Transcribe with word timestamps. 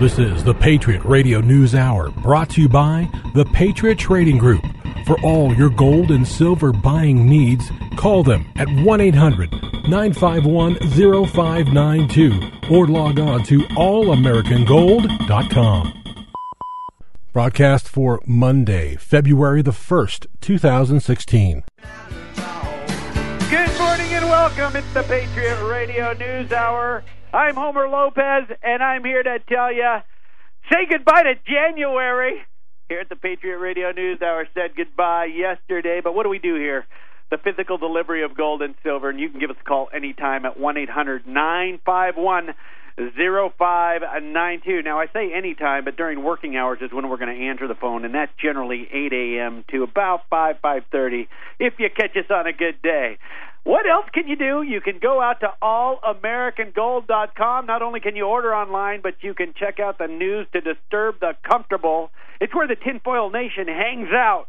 This 0.00 0.18
is 0.20 0.44
the 0.44 0.54
Patriot 0.54 1.04
Radio 1.04 1.40
News 1.40 1.74
Hour 1.74 2.10
brought 2.10 2.50
to 2.50 2.62
you 2.62 2.68
by 2.68 3.10
the 3.34 3.44
Patriot 3.46 3.98
Trading 3.98 4.38
Group. 4.38 4.64
For 5.04 5.20
all 5.22 5.52
your 5.52 5.70
gold 5.70 6.12
and 6.12 6.24
silver 6.24 6.72
buying 6.72 7.28
needs, 7.28 7.68
call 7.96 8.22
them 8.22 8.46
at 8.54 8.68
1 8.68 9.00
800 9.00 9.50
951 9.88 10.76
0592 10.76 12.50
or 12.70 12.86
log 12.86 13.18
on 13.18 13.42
to 13.42 13.58
allamericangold.com. 13.58 15.94
Broadcast 17.32 17.88
for 17.88 18.22
Monday, 18.24 18.94
February 18.94 19.62
the 19.62 19.72
1st, 19.72 20.26
2016. 20.40 21.64
Good 23.50 23.78
morning 23.80 24.12
and 24.12 24.26
welcome. 24.26 24.76
It's 24.76 24.94
the 24.94 25.02
Patriot 25.02 25.60
Radio 25.68 26.12
News 26.12 26.52
Hour. 26.52 27.02
I'm 27.32 27.56
Homer 27.56 27.88
Lopez, 27.88 28.56
and 28.62 28.82
I'm 28.82 29.04
here 29.04 29.22
to 29.22 29.38
tell 29.40 29.70
you 29.70 29.98
say 30.72 30.86
goodbye 30.90 31.24
to 31.24 31.34
January. 31.46 32.40
Here 32.88 33.00
at 33.00 33.10
the 33.10 33.16
Patriot 33.16 33.58
Radio 33.58 33.92
News 33.92 34.22
Hour, 34.22 34.48
said 34.54 34.74
goodbye 34.74 35.26
yesterday, 35.26 36.00
but 36.02 36.14
what 36.14 36.22
do 36.22 36.30
we 36.30 36.38
do 36.38 36.54
here? 36.54 36.86
The 37.30 37.36
physical 37.36 37.76
delivery 37.76 38.24
of 38.24 38.34
gold 38.34 38.62
and 38.62 38.74
silver, 38.82 39.10
and 39.10 39.20
you 39.20 39.28
can 39.28 39.40
give 39.40 39.50
us 39.50 39.56
a 39.60 39.64
call 39.64 39.88
anytime 39.94 40.46
at 40.46 40.58
1 40.58 40.76
800 40.78 41.26
951 41.26 42.54
0592. 42.96 44.82
Now, 44.82 44.98
I 44.98 45.06
say 45.12 45.30
anytime, 45.32 45.84
but 45.84 45.96
during 45.96 46.24
working 46.24 46.56
hours 46.56 46.78
is 46.80 46.90
when 46.92 47.10
we're 47.10 47.18
going 47.18 47.36
to 47.36 47.44
answer 47.44 47.68
the 47.68 47.74
phone, 47.74 48.06
and 48.06 48.14
that's 48.14 48.32
generally 48.42 48.88
8 48.90 49.12
a.m. 49.12 49.64
to 49.70 49.82
about 49.82 50.22
5, 50.30 50.56
5.30 50.64 51.28
if 51.60 51.74
you 51.78 51.90
catch 51.94 52.16
us 52.16 52.30
on 52.30 52.46
a 52.46 52.54
good 52.54 52.80
day. 52.82 53.18
What 53.68 53.86
else 53.86 54.06
can 54.14 54.26
you 54.26 54.36
do? 54.36 54.62
You 54.62 54.80
can 54.80 54.98
go 54.98 55.20
out 55.20 55.40
to 55.40 55.52
allamericangold.com. 55.62 57.66
Not 57.66 57.82
only 57.82 58.00
can 58.00 58.16
you 58.16 58.24
order 58.24 58.54
online, 58.54 59.02
but 59.02 59.16
you 59.20 59.34
can 59.34 59.52
check 59.52 59.78
out 59.78 59.98
the 59.98 60.06
news 60.06 60.46
to 60.54 60.62
disturb 60.62 61.20
the 61.20 61.36
comfortable. 61.46 62.10
It's 62.40 62.54
where 62.54 62.66
the 62.66 62.76
tinfoil 62.76 63.28
nation 63.28 63.68
hangs 63.68 64.08
out. 64.10 64.46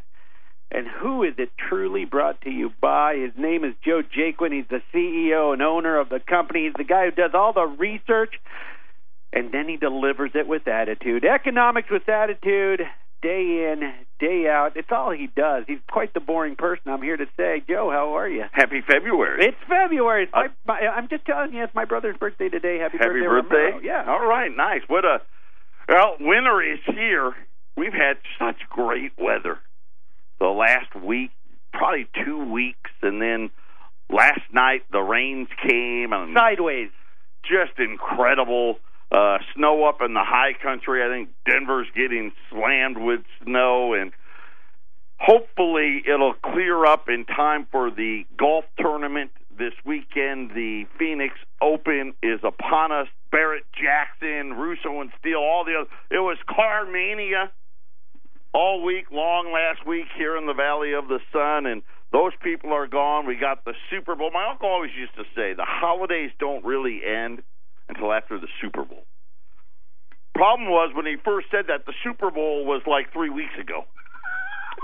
And 0.71 0.87
who 0.87 1.23
is 1.23 1.33
it 1.37 1.51
truly 1.57 2.05
brought 2.05 2.39
to 2.43 2.49
you 2.49 2.71
by? 2.79 3.17
His 3.17 3.33
name 3.37 3.65
is 3.65 3.73
Joe 3.83 4.03
Jaquin. 4.03 4.53
He's 4.53 4.69
the 4.69 4.81
CEO 4.93 5.51
and 5.51 5.61
owner 5.61 5.99
of 5.99 6.07
the 6.07 6.21
company. 6.21 6.67
He's 6.67 6.75
the 6.77 6.85
guy 6.85 7.03
who 7.03 7.11
does 7.11 7.31
all 7.33 7.51
the 7.51 7.67
research, 7.67 8.35
and 9.33 9.51
then 9.51 9.67
he 9.67 9.75
delivers 9.75 10.31
it 10.33 10.47
with 10.47 10.65
attitude. 10.65 11.25
Economics 11.25 11.89
with 11.91 12.07
attitude, 12.07 12.87
day 13.21 13.73
in, 13.73 13.91
day 14.19 14.47
out. 14.47 14.73
It's 14.75 14.89
all 14.91 15.11
he 15.11 15.27
does. 15.35 15.63
He's 15.67 15.79
quite 15.89 16.13
the 16.13 16.19
boring 16.19 16.55
person. 16.55 16.91
I'm 16.91 17.01
here 17.01 17.17
to 17.17 17.25
say, 17.37 17.63
Joe, 17.67 17.89
how 17.91 18.17
are 18.17 18.27
you? 18.27 18.43
Happy 18.51 18.81
February. 18.85 19.45
It's 19.45 19.57
February. 19.67 20.23
It's 20.23 20.33
my, 20.33 20.45
uh, 20.45 20.49
my, 20.67 20.79
I'm 20.87 21.07
just 21.09 21.25
telling 21.25 21.53
you, 21.53 21.63
it's 21.63 21.73
my 21.75 21.85
brother's 21.85 22.17
birthday 22.17 22.49
today. 22.49 22.79
Happy, 22.79 22.97
Happy 22.97 23.21
birthday! 23.21 23.71
birthday. 23.71 23.87
Yeah. 23.87 24.05
All 24.07 24.25
right. 24.25 24.51
Nice. 24.55 24.81
What 24.87 25.05
a 25.05 25.21
well. 25.87 26.17
Winter 26.19 26.61
is 26.61 26.79
here. 26.85 27.33
We've 27.75 27.93
had 27.93 28.17
such 28.37 28.57
great 28.69 29.13
weather 29.17 29.57
the 30.39 30.47
last 30.47 30.95
week, 30.95 31.31
probably 31.73 32.07
two 32.25 32.51
weeks, 32.51 32.91
and 33.01 33.21
then 33.21 33.49
last 34.09 34.41
night 34.51 34.83
the 34.91 34.99
rains 34.99 35.47
came 35.67 36.11
and 36.13 36.35
sideways. 36.35 36.89
Just 37.43 37.79
incredible. 37.79 38.79
Uh, 39.11 39.39
snow 39.55 39.85
up 39.85 40.01
in 40.05 40.13
the 40.13 40.23
high 40.23 40.53
country. 40.53 41.03
I 41.03 41.09
think 41.09 41.29
Denver's 41.49 41.87
getting 41.95 42.31
slammed 42.51 42.97
with 42.97 43.21
snow, 43.43 43.93
and 43.93 44.11
hopefully 45.17 46.03
it'll 46.05 46.35
clear 46.35 46.85
up 46.85 47.09
in 47.09 47.25
time 47.25 47.67
for 47.71 47.89
the 47.89 48.25
golf 48.37 48.65
tournament 48.77 49.31
this 49.57 49.73
weekend. 49.83 50.51
The 50.51 50.85
Phoenix 50.99 51.35
Open 51.61 52.13
is 52.21 52.39
upon 52.43 52.91
us. 52.91 53.07
Barrett 53.31 53.65
Jackson, 53.73 54.53
Russo 54.53 55.01
and 55.01 55.11
Steele, 55.19 55.37
all 55.37 55.65
the 55.65 55.73
other. 55.81 55.89
It 56.09 56.19
was 56.19 56.37
car 56.47 56.85
mania 56.85 57.51
all 58.53 58.83
week 58.83 59.11
long 59.11 59.51
last 59.53 59.85
week 59.87 60.05
here 60.17 60.37
in 60.37 60.45
the 60.45 60.53
Valley 60.53 60.93
of 60.93 61.07
the 61.07 61.19
Sun, 61.31 61.65
and 61.65 61.83
those 62.11 62.31
people 62.41 62.73
are 62.73 62.87
gone. 62.87 63.27
We 63.27 63.35
got 63.35 63.65
the 63.65 63.73
Super 63.89 64.15
Bowl. 64.15 64.31
My 64.31 64.49
uncle 64.49 64.69
always 64.69 64.91
used 64.97 65.15
to 65.15 65.23
say 65.35 65.53
the 65.53 65.65
holidays 65.65 66.31
don't 66.39 66.65
really 66.65 67.01
end 67.05 67.43
until 67.89 68.13
after 68.13 68.39
the 68.39 68.47
Super 68.61 68.85
Bowl. 68.85 69.03
Problem 70.33 70.69
was 70.69 70.93
when 70.95 71.05
he 71.05 71.15
first 71.25 71.47
said 71.51 71.65
that 71.67 71.85
the 71.85 71.93
Super 72.03 72.31
Bowl 72.31 72.65
was 72.65 72.81
like 72.87 73.11
three 73.11 73.29
weeks 73.29 73.53
ago. 73.59 73.83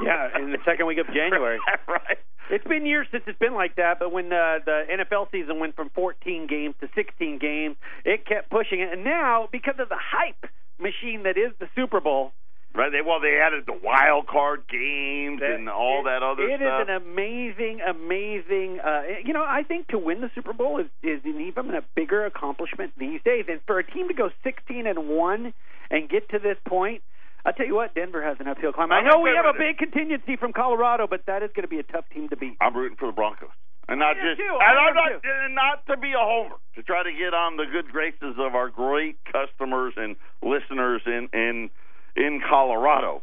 Yeah, 0.03 0.27
in 0.37 0.51
the 0.51 0.57
second 0.65 0.87
week 0.87 0.97
of 0.97 1.07
January. 1.07 1.59
right. 1.87 2.17
It's 2.49 2.65
been 2.67 2.85
years 2.85 3.07
since 3.11 3.23
it's 3.27 3.39
been 3.39 3.55
like 3.55 3.75
that, 3.77 3.97
but 3.99 4.11
when 4.11 4.25
uh, 4.25 4.59
the 4.65 4.83
NFL 4.91 5.31
season 5.31 5.59
went 5.59 5.75
from 5.75 5.89
14 5.95 6.47
games 6.47 6.75
to 6.81 6.89
16 6.93 7.39
games, 7.39 7.75
it 8.03 8.25
kept 8.25 8.49
pushing 8.49 8.81
it. 8.81 8.89
And 8.91 9.03
now, 9.03 9.47
because 9.51 9.75
of 9.79 9.89
the 9.89 9.97
hype 9.97 10.51
machine 10.77 11.23
that 11.23 11.37
is 11.37 11.53
the 11.59 11.67
Super 11.73 12.01
Bowl, 12.01 12.33
Right. 12.75 12.91
They, 12.91 13.01
well, 13.01 13.21
they 13.21 13.39
added 13.39 13.63
the 13.65 13.79
wild 13.81 14.27
card 14.27 14.67
games 14.67 15.39
that, 15.39 15.55
and 15.55 15.69
all 15.69 16.01
it, 16.01 16.11
that 16.11 16.23
other 16.23 16.43
it 16.43 16.59
stuff. 16.59 16.83
It 16.87 16.91
is 16.91 16.99
an 16.99 17.07
amazing, 17.07 17.79
amazing. 17.79 18.79
Uh, 18.83 19.23
you 19.23 19.31
know, 19.33 19.43
I 19.47 19.63
think 19.63 19.87
to 19.89 19.97
win 19.97 20.19
the 20.19 20.29
Super 20.35 20.51
Bowl 20.51 20.79
is 20.79 20.87
is 21.01 21.21
an 21.23 21.39
even 21.39 21.73
a 21.73 21.81
bigger 21.95 22.25
accomplishment 22.25 22.91
these 22.97 23.21
days. 23.23 23.45
And 23.47 23.61
for 23.65 23.79
a 23.79 23.83
team 23.83 24.09
to 24.09 24.13
go 24.13 24.29
16 24.43 24.87
and 24.87 25.07
one 25.07 25.53
and 25.89 26.09
get 26.09 26.27
to 26.29 26.39
this 26.39 26.57
point, 26.67 27.01
I'll 27.45 27.53
tell 27.53 27.65
you 27.65 27.75
what, 27.75 27.93
Denver 27.93 28.23
has 28.23 28.37
an 28.39 28.47
uphill 28.47 28.73
climb. 28.73 28.91
I 28.91 29.01
know 29.01 29.21
we 29.21 29.31
have 29.35 29.45
a 29.45 29.57
big 29.57 29.77
contingency 29.77 30.35
from 30.35 30.51
Colorado, 30.51 31.07
but 31.07 31.25
that 31.27 31.43
is 31.43 31.51
going 31.55 31.63
to 31.63 31.69
be 31.69 31.79
a 31.79 31.83
tough 31.83 32.05
team 32.13 32.27
to 32.29 32.35
beat. 32.35 32.57
I'm 32.59 32.75
rooting 32.75 32.97
for 32.97 33.05
the 33.05 33.13
Broncos. 33.13 33.49
And 33.87 33.99
not 33.99 34.15
just, 34.15 34.41
too. 34.41 34.57
and 34.59 34.79
I'm 34.79 34.95
not, 34.95 35.21
too. 35.21 35.53
not 35.53 35.85
to 35.85 35.97
be 35.97 36.13
a 36.13 36.19
homer, 36.19 36.55
to 36.73 36.81
try 36.81 37.03
to 37.03 37.11
get 37.11 37.35
on 37.35 37.55
the 37.55 37.65
good 37.71 37.91
graces 37.91 38.33
of 38.39 38.55
our 38.55 38.69
great 38.69 39.17
customers 39.31 39.93
and 39.95 40.15
listeners 40.41 41.03
in 41.05 41.29
in 41.33 41.69
in 42.15 42.41
Colorado, 42.47 43.21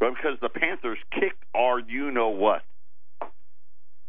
because 0.00 0.38
the 0.40 0.48
Panthers 0.48 0.98
kicked 1.12 1.44
our 1.54 1.78
you 1.80 2.10
know 2.10 2.28
what, 2.30 2.62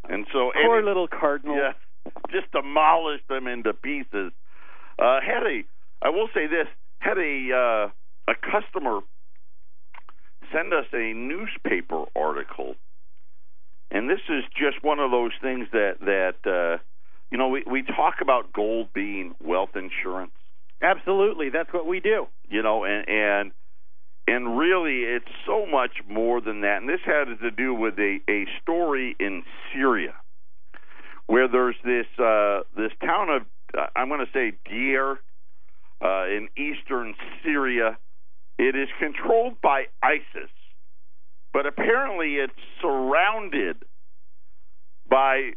and 0.08 0.26
so 0.32 0.50
poor 0.64 0.78
and 0.78 0.86
it, 0.86 0.88
little 0.88 1.08
Cardinals. 1.08 1.58
yeah, 1.60 2.12
just 2.30 2.50
demolished 2.52 3.28
them 3.28 3.46
into 3.46 3.72
pieces. 3.72 4.32
Uh, 4.98 5.20
had 5.20 5.42
a, 5.44 5.62
I 6.02 6.10
will 6.10 6.28
say 6.34 6.46
this, 6.46 6.66
had 6.98 7.18
a 7.18 7.88
uh, 8.28 8.32
a 8.32 8.34
customer 8.34 9.00
send 10.52 10.72
us 10.74 10.86
a 10.92 11.12
newspaper 11.14 12.04
article, 12.16 12.74
and 13.90 14.10
this 14.10 14.20
is 14.28 14.44
just 14.56 14.82
one 14.82 14.98
of 14.98 15.10
those 15.10 15.32
things 15.40 15.68
that 15.72 15.94
that 16.00 16.50
uh, 16.50 16.82
you 17.30 17.38
know 17.38 17.48
we 17.48 17.62
we 17.70 17.82
talk 17.82 18.16
about 18.20 18.52
gold 18.52 18.88
being 18.92 19.34
wealth 19.42 19.70
insurance, 19.76 20.32
Absolutely, 20.82 21.50
that's 21.50 21.72
what 21.72 21.86
we 21.86 22.00
do. 22.00 22.26
you 22.48 22.62
know, 22.62 22.84
and 22.84 23.08
and 23.08 23.52
and 24.26 24.58
really 24.58 25.00
it's 25.00 25.30
so 25.46 25.66
much 25.66 26.02
more 26.08 26.40
than 26.40 26.60
that. 26.62 26.78
And 26.78 26.88
this 26.88 27.00
had 27.04 27.24
to 27.40 27.50
do 27.50 27.74
with 27.74 27.98
a 27.98 28.18
a 28.28 28.46
story 28.62 29.16
in 29.18 29.42
Syria 29.72 30.14
where 31.26 31.48
there's 31.48 31.76
this 31.84 32.06
uh, 32.18 32.60
this 32.76 32.92
town 33.00 33.30
of 33.30 33.42
uh, 33.76 33.86
I'm 33.94 34.08
going 34.08 34.20
to 34.20 34.32
say 34.32 34.52
Deir 34.68 35.20
uh, 36.02 36.26
in 36.26 36.48
eastern 36.56 37.14
Syria. 37.42 37.98
It 38.58 38.76
is 38.76 38.88
controlled 38.98 39.60
by 39.62 39.84
ISIS, 40.02 40.50
but 41.52 41.66
apparently 41.66 42.34
it's 42.34 42.52
surrounded 42.82 43.76
by 45.08 45.52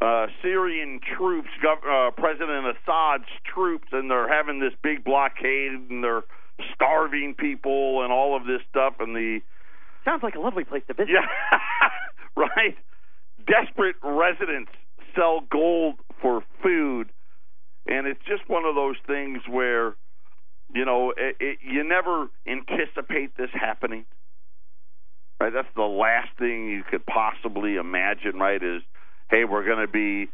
uh, 0.00 0.26
Syrian 0.42 1.00
troops, 1.16 1.48
Gov- 1.64 2.08
uh, 2.08 2.10
President 2.12 2.66
Assad's 2.66 3.28
troops, 3.44 3.88
and 3.92 4.10
they're 4.10 4.32
having 4.32 4.60
this 4.60 4.72
big 4.82 5.04
blockade 5.04 5.72
and 5.90 6.04
they're 6.04 6.22
starving 6.74 7.34
people 7.38 8.02
and 8.02 8.12
all 8.12 8.36
of 8.36 8.46
this 8.46 8.60
stuff. 8.70 8.94
And 9.00 9.14
the 9.14 9.40
Sounds 10.04 10.22
like 10.22 10.34
a 10.34 10.40
lovely 10.40 10.64
place 10.64 10.82
to 10.88 10.94
visit. 10.94 11.10
yeah, 11.12 11.26
right. 12.36 12.76
Desperate 13.46 13.96
residents 14.02 14.70
sell 15.14 15.40
gold 15.50 15.96
for 16.20 16.42
food, 16.62 17.10
and 17.86 18.06
it's 18.06 18.20
just 18.26 18.48
one 18.48 18.64
of 18.64 18.74
those 18.74 18.96
things 19.06 19.42
where, 19.48 19.96
you 20.74 20.84
know, 20.84 21.12
it, 21.16 21.36
it, 21.40 21.58
you 21.62 21.82
never 21.84 22.28
anticipate 22.46 23.36
this 23.36 23.50
happening. 23.52 24.04
Right, 25.40 25.52
that's 25.52 25.68
the 25.76 25.82
last 25.82 26.30
thing 26.38 26.68
you 26.68 26.82
could 26.90 27.06
possibly 27.06 27.76
imagine. 27.76 28.38
Right, 28.38 28.62
is 28.62 28.82
hey, 29.30 29.44
we're 29.44 29.64
going 29.64 29.86
to 29.86 29.90
be, 29.92 30.30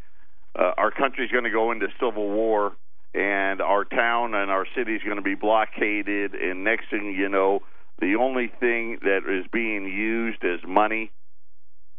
uh, 0.59 0.73
our 0.79 0.91
country's 0.91 1.31
going 1.31 1.45
to 1.45 1.51
go 1.51 1.73
into 1.73 1.89
civil 2.01 2.29
war, 2.31 2.73
and 3.15 3.61
our 3.61 3.85
town 3.85 4.35
and 4.35 4.51
our 4.51 4.67
city 4.77 4.95
is 4.95 5.03
going 5.03 5.17
to 5.17 5.23
be 5.23 5.35
blockaded, 5.35 6.35
and 6.35 6.65
next 6.65 6.91
thing 6.91 7.15
you 7.17 7.29
know, 7.29 7.61
the 8.01 8.17
only 8.17 8.51
thing 8.61 8.99
that 9.03 9.21
is 9.29 9.47
being 9.53 9.85
used 9.85 10.45
as 10.45 10.61
money, 10.67 11.13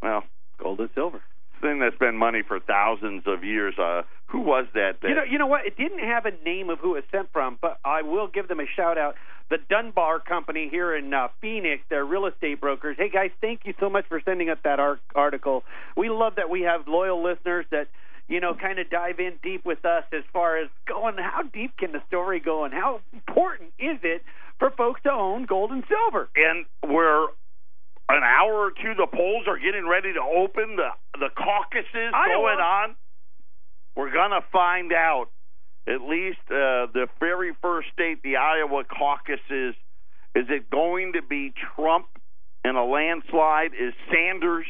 well, 0.03 0.23
Gold 0.61 0.79
and 0.79 0.89
silver. 0.93 1.21
thing 1.61 1.79
that's 1.79 1.97
been 1.97 2.17
money 2.17 2.41
for 2.47 2.59
thousands 2.59 3.23
of 3.27 3.43
years. 3.43 3.73
Uh, 3.79 4.03
who 4.27 4.39
was 4.41 4.65
that? 4.73 4.97
that 5.01 5.07
You 5.09 5.15
know, 5.15 5.23
you 5.23 5.37
know 5.37 5.47
what? 5.47 5.65
It 5.65 5.77
didn't 5.77 5.99
have 5.99 6.25
a 6.25 6.31
name 6.43 6.69
of 6.69 6.79
who 6.79 6.95
it 6.95 7.05
sent 7.11 7.31
from, 7.31 7.57
but 7.61 7.79
I 7.85 8.01
will 8.01 8.27
give 8.27 8.47
them 8.47 8.59
a 8.59 8.65
shout 8.75 8.97
out. 8.97 9.15
The 9.49 9.57
Dunbar 9.69 10.19
Company 10.21 10.67
here 10.71 10.95
in 10.95 11.13
uh, 11.13 11.27
Phoenix, 11.39 11.83
they're 11.89 12.03
real 12.05 12.25
estate 12.25 12.59
brokers. 12.59 12.95
Hey 12.97 13.09
guys, 13.09 13.29
thank 13.41 13.61
you 13.65 13.73
so 13.79 13.89
much 13.89 14.05
for 14.09 14.19
sending 14.25 14.49
us 14.49 14.57
that 14.63 14.79
ar- 14.79 14.99
article. 15.13 15.63
We 15.95 16.09
love 16.09 16.33
that 16.37 16.49
we 16.49 16.61
have 16.61 16.87
loyal 16.87 17.23
listeners 17.23 17.65
that 17.69 17.87
you 18.27 18.39
know, 18.39 18.55
kind 18.55 18.79
of 18.79 18.89
dive 18.89 19.19
in 19.19 19.33
deep 19.43 19.65
with 19.65 19.85
us 19.85 20.03
as 20.11 20.23
far 20.33 20.57
as 20.57 20.69
going 20.87 21.15
how 21.17 21.43
deep 21.43 21.77
can 21.77 21.91
the 21.91 22.01
story 22.07 22.39
go 22.39 22.63
and 22.63 22.73
how 22.73 23.01
important 23.13 23.69
is 23.79 23.99
it 24.03 24.23
for 24.59 24.71
folks 24.71 25.01
to 25.03 25.11
own 25.11 25.45
gold 25.45 25.71
and 25.71 25.83
silver? 25.87 26.29
And 26.35 26.65
we're 26.83 27.25
an 28.09 28.23
hour 28.23 28.53
or 28.53 28.71
two. 28.71 28.93
The 28.95 29.07
polls 29.07 29.45
are 29.47 29.57
getting 29.57 29.87
ready 29.87 30.13
to 30.13 30.21
open. 30.21 30.75
The 30.75 30.89
the 31.19 31.29
caucuses 31.35 32.11
going 32.11 32.59
on. 32.59 32.95
We're 33.95 34.13
gonna 34.13 34.43
find 34.51 34.91
out. 34.91 35.27
At 35.87 36.01
least 36.01 36.39
uh, 36.49 36.89
the 36.97 37.05
very 37.19 37.53
first 37.61 37.89
state, 37.93 38.23
the 38.23 38.37
Iowa 38.37 38.85
caucuses. 38.85 39.75
Is 40.33 40.45
it 40.49 40.71
going 40.71 41.13
to 41.13 41.21
be 41.21 41.53
Trump 41.75 42.07
in 42.63 42.75
a 42.75 42.83
landslide? 42.83 43.73
Is 43.79 43.93
Sanders 44.11 44.65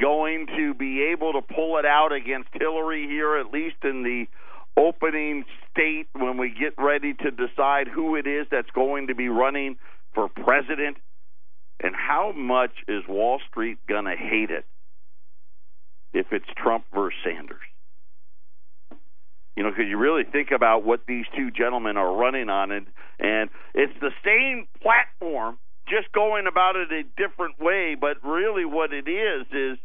going 0.00 0.46
to 0.56 0.74
be 0.74 1.02
able 1.12 1.32
to 1.32 1.42
pull 1.42 1.78
it 1.78 1.84
out 1.84 2.12
against 2.12 2.48
Hillary 2.52 3.06
here, 3.06 3.36
at 3.36 3.52
least 3.52 3.76
in 3.84 4.02
the 4.02 4.26
opening 4.76 5.44
state 5.70 6.08
when 6.12 6.38
we 6.38 6.48
get 6.48 6.74
ready 6.78 7.14
to 7.14 7.30
decide 7.30 7.88
who 7.88 8.16
it 8.16 8.26
is 8.26 8.46
that's 8.50 8.70
going 8.70 9.08
to 9.08 9.14
be 9.14 9.28
running 9.28 9.76
for 10.14 10.28
president? 10.28 10.96
And 11.82 11.94
how 11.96 12.32
much 12.32 12.72
is 12.86 13.02
Wall 13.08 13.40
Street 13.50 13.78
going 13.88 14.04
to 14.04 14.16
hate 14.16 14.50
it 14.50 14.64
if 16.12 16.26
it's 16.30 16.46
Trump 16.56 16.84
versus 16.94 17.18
Sanders? 17.24 17.58
You 19.56 19.64
know, 19.64 19.70
because 19.70 19.86
you 19.88 19.98
really 19.98 20.24
think 20.24 20.50
about 20.50 20.84
what 20.84 21.00
these 21.06 21.26
two 21.36 21.50
gentlemen 21.50 21.96
are 21.96 22.14
running 22.14 22.48
on, 22.48 22.70
and 22.70 22.86
and 23.18 23.50
it's 23.74 23.92
the 24.00 24.10
same 24.24 24.66
platform, 24.80 25.58
just 25.92 26.10
going 26.12 26.48
about 26.48 26.76
it 26.76 26.88
a 26.90 27.04
different 27.20 27.60
way. 27.60 27.94
But 27.94 28.24
really, 28.24 28.64
what 28.64 28.92
it 28.92 29.04
is 29.06 29.44
is 29.52 29.76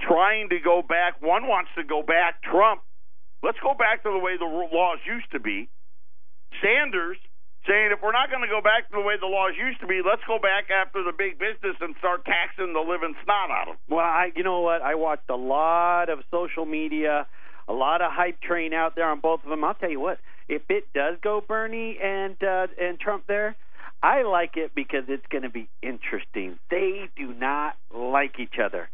trying 0.00 0.48
to 0.50 0.58
go 0.62 0.82
back. 0.86 1.20
One 1.20 1.50
wants 1.50 1.70
to 1.76 1.82
go 1.82 2.02
back. 2.02 2.42
Trump, 2.42 2.82
let's 3.42 3.58
go 3.58 3.74
back 3.74 4.02
to 4.04 4.10
the 4.10 4.18
way 4.18 4.38
the 4.38 4.46
laws 4.46 4.98
used 5.06 5.30
to 5.32 5.40
be. 5.40 5.68
Sanders 6.62 7.18
saying 7.66 7.90
if 7.92 8.02
we're 8.02 8.12
not 8.12 8.30
going 8.30 8.42
to 8.42 8.50
go 8.50 8.60
back 8.60 8.90
to 8.90 8.94
the 8.96 9.00
way 9.00 9.14
the 9.20 9.26
laws 9.26 9.52
used 9.58 9.80
to 9.80 9.86
be, 9.86 10.02
let's 10.04 10.22
go 10.26 10.38
back 10.38 10.70
after 10.70 11.02
the 11.02 11.12
big 11.16 11.38
business 11.38 11.76
and 11.80 11.94
start 11.98 12.24
taxing 12.24 12.72
the 12.72 12.80
living 12.80 13.14
snot 13.24 13.50
out 13.50 13.68
of 13.68 13.74
them. 13.74 13.96
Well, 13.96 14.04
I, 14.04 14.30
you 14.34 14.42
know 14.42 14.60
what? 14.60 14.82
I 14.82 14.94
watched 14.94 15.30
a 15.30 15.36
lot 15.36 16.10
of 16.10 16.20
social 16.30 16.66
media, 16.66 17.26
a 17.68 17.72
lot 17.72 18.02
of 18.02 18.10
hype 18.10 18.40
train 18.40 18.74
out 18.74 18.94
there 18.96 19.08
on 19.08 19.20
both 19.20 19.44
of 19.44 19.50
them. 19.50 19.62
I'll 19.62 19.74
tell 19.74 19.90
you 19.90 20.00
what, 20.00 20.18
if 20.48 20.62
it 20.68 20.92
does 20.92 21.18
go 21.22 21.40
Bernie 21.40 21.98
and 22.02 22.36
uh, 22.42 22.66
and 22.80 22.98
Trump 22.98 23.24
there, 23.28 23.56
I 24.02 24.22
like 24.22 24.56
it 24.56 24.72
because 24.74 25.04
it's 25.08 25.26
going 25.30 25.42
to 25.42 25.50
be 25.50 25.68
interesting. 25.82 26.58
They 26.70 27.08
do 27.16 27.32
not 27.32 27.76
like 27.94 28.40
each 28.40 28.58
other. 28.62 28.88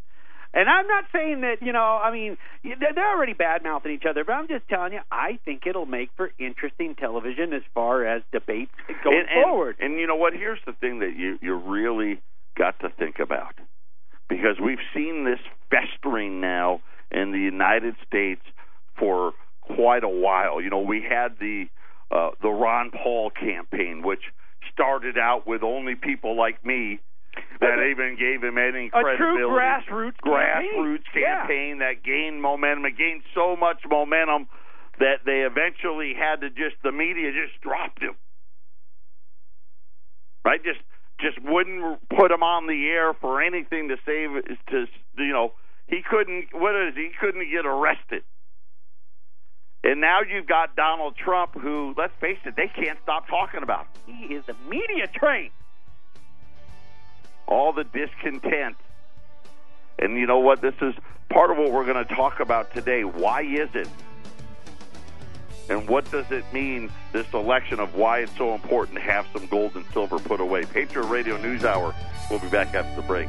And 0.51 0.67
I'm 0.67 0.87
not 0.87 1.03
saying 1.13 1.41
that, 1.41 1.57
you 1.61 1.71
know, 1.71 1.79
I 1.79 2.11
mean, 2.11 2.37
they're 2.63 3.15
already 3.15 3.33
bad 3.33 3.63
mouthing 3.63 3.91
each 3.91 4.05
other, 4.09 4.23
but 4.23 4.33
I'm 4.33 4.47
just 4.47 4.67
telling 4.67 4.93
you, 4.93 4.99
I 5.11 5.37
think 5.45 5.67
it'll 5.67 5.85
make 5.85 6.09
for 6.17 6.31
interesting 6.39 6.95
television 6.95 7.53
as 7.53 7.61
far 7.75 8.05
as 8.05 8.23
debates 8.31 8.71
going 9.03 9.19
and, 9.19 9.29
and, 9.29 9.43
forward. 9.43 9.75
And 9.79 9.99
you 9.99 10.07
know 10.07 10.15
what? 10.15 10.33
Here's 10.33 10.59
the 10.65 10.73
thing 10.73 10.99
that 10.99 11.13
you 11.15 11.37
you 11.41 11.53
really 11.53 12.19
got 12.57 12.79
to 12.79 12.89
think 12.89 13.19
about, 13.19 13.53
because 14.27 14.59
we've 14.59 14.81
seen 14.91 15.23
this 15.23 15.39
festering 15.69 16.41
now 16.41 16.81
in 17.11 17.31
the 17.31 17.37
United 17.39 17.95
States 18.07 18.41
for 18.97 19.33
quite 19.61 20.03
a 20.03 20.09
while. 20.09 20.61
You 20.61 20.71
know, 20.71 20.81
we 20.81 21.05
had 21.07 21.37
the 21.39 21.65
uh, 22.09 22.31
the 22.41 22.49
Ron 22.49 22.89
Paul 22.89 23.29
campaign, 23.29 24.01
which 24.03 24.23
started 24.71 25.17
out 25.17 25.47
with 25.47 25.63
only 25.63 25.95
people 25.95 26.37
like 26.37 26.65
me 26.65 26.99
that 27.61 27.79
even 27.91 28.15
gave 28.17 28.43
him 28.43 28.57
any 28.57 28.89
credibility. 28.89 29.13
a 29.13 29.17
true 29.17 29.49
grassroots 29.49 30.17
grassroots 30.23 31.05
campaign, 31.13 31.23
campaign 31.23 31.79
that 31.79 32.03
gained 32.03 32.41
momentum. 32.41 32.85
It 32.85 32.97
gained 32.97 33.23
so 33.35 33.55
much 33.55 33.81
momentum 33.89 34.47
that 34.99 35.23
they 35.25 35.41
eventually 35.41 36.13
had 36.13 36.41
to 36.41 36.49
just 36.49 36.75
the 36.83 36.91
media 36.91 37.31
just 37.31 37.59
dropped 37.61 38.01
him. 38.01 38.15
Right? 40.45 40.63
Just 40.63 40.79
just 41.19 41.37
wouldn't 41.43 41.99
put 42.09 42.31
him 42.31 42.43
on 42.43 42.67
the 42.67 42.87
air 42.87 43.13
for 43.13 43.41
anything 43.41 43.89
to 43.89 43.97
save 44.05 44.43
to 44.69 44.85
you 45.17 45.33
know 45.33 45.53
he 45.87 46.01
couldn't 46.07 46.47
what 46.53 46.75
is 46.75 46.95
he 46.95 47.09
couldn't 47.19 47.49
get 47.51 47.65
arrested. 47.65 48.23
And 49.83 50.01
now 50.01 50.19
you've 50.21 50.47
got 50.47 50.75
Donald 50.75 51.15
Trump, 51.15 51.53
who, 51.53 51.93
let's 51.97 52.13
face 52.19 52.39
it, 52.45 52.55
they 52.55 52.67
can't 52.67 52.99
stop 53.01 53.27
talking 53.27 53.63
about. 53.63 53.87
He 54.05 54.33
is 54.33 54.45
the 54.45 54.55
media 54.69 55.07
train. 55.07 55.51
All 57.47 57.71
the 57.71 57.85
discontent. 57.85 58.75
And 59.97 60.17
you 60.17 60.27
know 60.27 60.39
what? 60.39 60.61
This 60.61 60.75
is 60.81 60.93
part 61.29 61.49
of 61.51 61.57
what 61.57 61.71
we're 61.71 61.85
going 61.85 62.05
to 62.05 62.15
talk 62.15 62.39
about 62.39 62.73
today. 62.73 63.03
Why 63.03 63.41
is 63.41 63.69
it? 63.73 63.87
And 65.69 65.87
what 65.87 66.09
does 66.11 66.29
it 66.31 66.43
mean, 66.51 66.91
this 67.13 67.31
election, 67.33 67.79
of 67.79 67.95
why 67.95 68.19
it's 68.19 68.35
so 68.37 68.55
important 68.55 68.97
to 68.97 69.03
have 69.03 69.27
some 69.31 69.45
gold 69.47 69.75
and 69.75 69.85
silver 69.93 70.19
put 70.19 70.41
away? 70.41 70.65
Patriot 70.65 71.05
Radio 71.05 71.37
News 71.37 71.63
Hour. 71.63 71.93
We'll 72.29 72.39
be 72.39 72.49
back 72.49 72.73
after 72.73 72.95
the 72.95 73.07
break. 73.07 73.27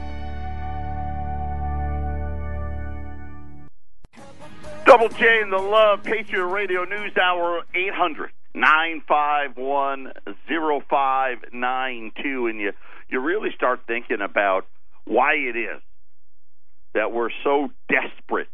Double 4.90 5.08
J 5.08 5.40
and 5.40 5.52
the 5.52 5.56
Love 5.56 6.02
Patriot 6.02 6.46
Radio 6.46 6.82
News 6.82 7.16
Hour 7.16 7.62
800 7.72 8.32
951 8.54 10.12
0592. 10.48 12.46
And 12.48 12.58
you, 12.60 12.72
you 13.08 13.20
really 13.20 13.50
start 13.54 13.82
thinking 13.86 14.20
about 14.20 14.66
why 15.04 15.34
it 15.34 15.56
is 15.56 15.80
that 16.94 17.12
we're 17.12 17.30
so 17.44 17.68
desperate 17.88 18.48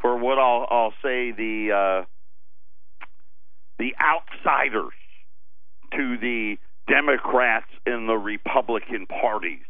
for 0.00 0.16
what 0.16 0.38
I'll, 0.38 0.68
I'll 0.70 0.94
say 1.02 1.32
the 1.32 2.04
uh, 2.04 2.04
the 3.80 3.96
outsiders 4.00 4.94
to 5.96 6.16
the 6.16 6.58
Democrats 6.86 7.72
and 7.84 8.08
the 8.08 8.14
Republican 8.14 9.08
parties, 9.08 9.64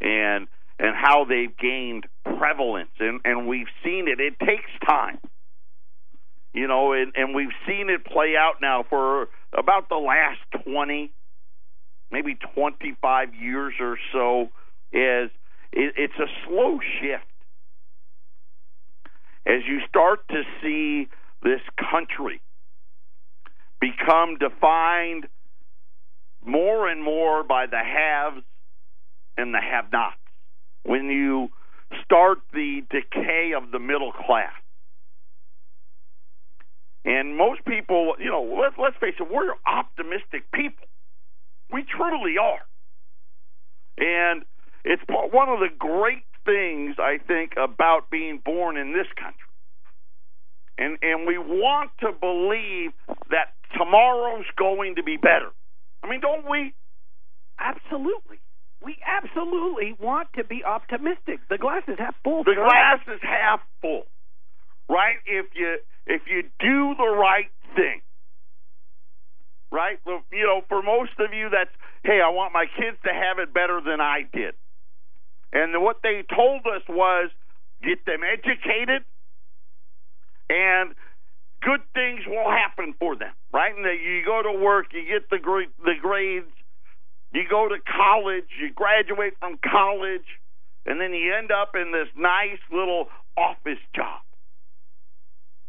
and 0.00 0.48
and 0.78 0.94
how 0.96 1.24
they've 1.24 1.56
gained 1.56 2.06
prevalence, 2.24 2.90
and, 2.98 3.20
and 3.24 3.46
we've 3.46 3.68
seen 3.84 4.08
it. 4.08 4.20
It 4.20 4.38
takes 4.40 4.70
time, 4.86 5.18
you 6.52 6.66
know, 6.66 6.92
and, 6.92 7.12
and 7.14 7.34
we've 7.34 7.54
seen 7.66 7.90
it 7.90 8.04
play 8.04 8.34
out 8.36 8.54
now 8.60 8.84
for 8.88 9.28
about 9.56 9.88
the 9.88 9.96
last 9.96 10.40
20, 10.64 11.12
maybe 12.10 12.36
25 12.54 13.34
years 13.34 13.74
or 13.80 13.96
so. 14.12 14.42
Is 14.92 15.30
it, 15.72 15.94
it's 15.96 16.18
a 16.18 16.26
slow 16.46 16.78
shift 17.00 17.24
as 19.46 19.60
you 19.66 19.80
start 19.88 20.20
to 20.30 20.42
see 20.62 21.08
this 21.42 21.60
country 21.90 22.40
become 23.80 24.38
defined 24.38 25.26
more 26.44 26.88
and 26.88 27.02
more 27.02 27.44
by 27.44 27.66
the 27.66 27.78
haves 27.78 28.42
and 29.36 29.52
the 29.52 29.60
have-nots 29.60 30.16
when 30.84 31.06
you 31.06 31.48
start 32.04 32.38
the 32.52 32.82
decay 32.90 33.52
of 33.56 33.70
the 33.72 33.78
middle 33.78 34.12
class. 34.12 34.52
And 37.04 37.36
most 37.36 37.64
people, 37.66 38.14
you 38.18 38.30
know, 38.30 38.58
let's, 38.60 38.76
let's 38.78 38.96
face 38.96 39.14
it, 39.20 39.28
we're 39.30 39.52
optimistic 39.66 40.50
people. 40.52 40.86
We 41.70 41.84
truly 41.84 42.36
are. 42.40 42.62
And 43.98 44.44
it's 44.84 45.02
one 45.08 45.48
of 45.48 45.60
the 45.60 45.68
great 45.78 46.24
things, 46.44 46.96
I 46.98 47.18
think, 47.26 47.52
about 47.56 48.10
being 48.10 48.40
born 48.44 48.76
in 48.76 48.92
this 48.92 49.06
country. 49.16 49.40
And, 50.76 50.98
and 51.02 51.26
we 51.26 51.38
want 51.38 51.90
to 52.00 52.10
believe 52.12 52.92
that 53.30 53.54
tomorrow's 53.76 54.46
going 54.56 54.96
to 54.96 55.02
be 55.02 55.16
better. 55.16 55.50
I 56.02 56.08
mean, 56.08 56.20
don't 56.20 56.48
we? 56.50 56.74
Absolutely. 57.58 58.40
We 58.84 58.96
absolutely 59.06 59.94
want 59.98 60.28
to 60.36 60.44
be 60.44 60.62
optimistic. 60.64 61.40
The 61.48 61.58
glass 61.58 61.82
is 61.88 61.96
half 61.98 62.14
full. 62.22 62.44
The 62.44 62.54
sir. 62.54 62.64
glass 62.64 63.00
is 63.08 63.20
half 63.22 63.60
full, 63.80 64.04
right? 64.88 65.16
If 65.26 65.46
you 65.54 65.78
if 66.06 66.22
you 66.28 66.42
do 66.60 66.94
the 66.98 67.08
right 67.08 67.50
thing, 67.74 68.02
right? 69.72 69.98
Well, 70.04 70.22
You 70.32 70.44
know, 70.46 70.62
for 70.68 70.82
most 70.82 71.12
of 71.18 71.32
you, 71.32 71.48
that's 71.50 71.70
hey, 72.04 72.20
I 72.24 72.28
want 72.30 72.52
my 72.52 72.66
kids 72.66 72.98
to 73.04 73.12
have 73.12 73.38
it 73.38 73.54
better 73.54 73.80
than 73.84 74.00
I 74.00 74.22
did. 74.32 74.54
And 75.52 75.82
what 75.82 75.98
they 76.02 76.22
told 76.34 76.62
us 76.66 76.82
was 76.88 77.30
get 77.82 78.04
them 78.06 78.20
educated, 78.24 79.02
and 80.50 80.94
good 81.62 81.80
things 81.94 82.20
will 82.26 82.50
happen 82.50 82.94
for 82.98 83.16
them, 83.16 83.32
right? 83.52 83.74
And 83.74 83.84
you 83.84 84.22
go 84.24 84.42
to 84.42 84.52
work, 84.52 84.86
you 84.92 85.04
get 85.08 85.30
the 85.30 85.38
gra- 85.38 85.72
the 85.84 85.94
grades 86.00 86.50
you 87.34 87.42
go 87.50 87.68
to 87.68 87.76
college, 87.84 88.46
you 88.60 88.72
graduate 88.72 89.34
from 89.40 89.58
college, 89.58 90.26
and 90.86 91.00
then 91.00 91.12
you 91.12 91.34
end 91.34 91.50
up 91.50 91.74
in 91.74 91.92
this 91.92 92.08
nice 92.16 92.62
little 92.70 93.08
office 93.36 93.82
job. 93.94 94.22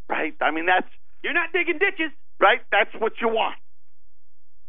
Right? 0.08 0.36
I 0.42 0.52
mean, 0.52 0.68
that's. 0.68 0.88
You're 1.24 1.34
not 1.34 1.52
digging 1.52 1.80
ditches. 1.80 2.12
Right? 2.40 2.62
That's 2.72 2.94
what 3.00 3.14
you 3.20 3.30
want. 3.30 3.58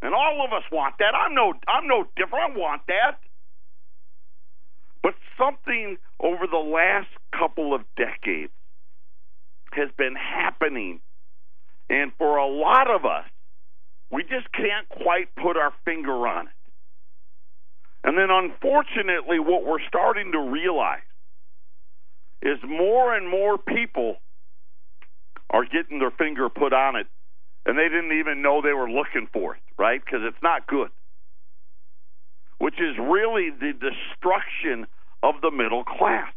And 0.02 0.14
all 0.14 0.44
of 0.44 0.52
us 0.52 0.62
want 0.70 0.94
that. 0.98 1.14
I'm 1.14 1.34
no 1.34 1.52
I'm 1.68 1.86
no 1.86 2.04
different. 2.16 2.56
I 2.56 2.58
want 2.58 2.82
that. 2.88 3.18
But 5.02 5.14
something 5.38 5.98
over 6.20 6.46
the 6.46 6.56
last 6.56 7.08
couple 7.36 7.74
of 7.74 7.82
decades 7.96 8.52
has 9.72 9.88
been 9.96 10.14
happening. 10.14 11.00
And 11.88 12.12
for 12.18 12.38
a 12.38 12.46
lot 12.46 12.90
of 12.90 13.04
us, 13.04 13.24
we 14.10 14.22
just 14.22 14.50
can't 14.52 14.88
quite 14.88 15.34
put 15.36 15.56
our 15.56 15.72
finger 15.84 16.26
on 16.26 16.46
it. 16.46 16.55
And 18.06 18.16
then 18.16 18.28
unfortunately, 18.30 19.40
what 19.40 19.66
we're 19.66 19.84
starting 19.88 20.30
to 20.30 20.38
realize 20.38 21.00
is 22.40 22.58
more 22.64 23.16
and 23.16 23.28
more 23.28 23.58
people 23.58 24.18
are 25.50 25.64
getting 25.64 25.98
their 25.98 26.12
finger 26.12 26.48
put 26.48 26.72
on 26.72 26.94
it, 26.94 27.08
and 27.66 27.76
they 27.76 27.88
didn't 27.88 28.16
even 28.16 28.42
know 28.42 28.62
they 28.62 28.72
were 28.72 28.88
looking 28.88 29.26
for 29.32 29.56
it, 29.56 29.60
right? 29.76 30.00
Because 30.04 30.20
it's 30.22 30.40
not 30.40 30.68
good. 30.68 30.90
Which 32.58 32.76
is 32.80 32.96
really 32.96 33.50
the 33.50 33.72
destruction 33.72 34.86
of 35.24 35.34
the 35.42 35.50
middle 35.50 35.82
class. 35.82 36.32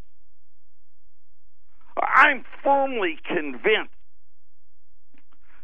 I'm 2.02 2.44
firmly 2.64 3.16
convinced 3.24 3.94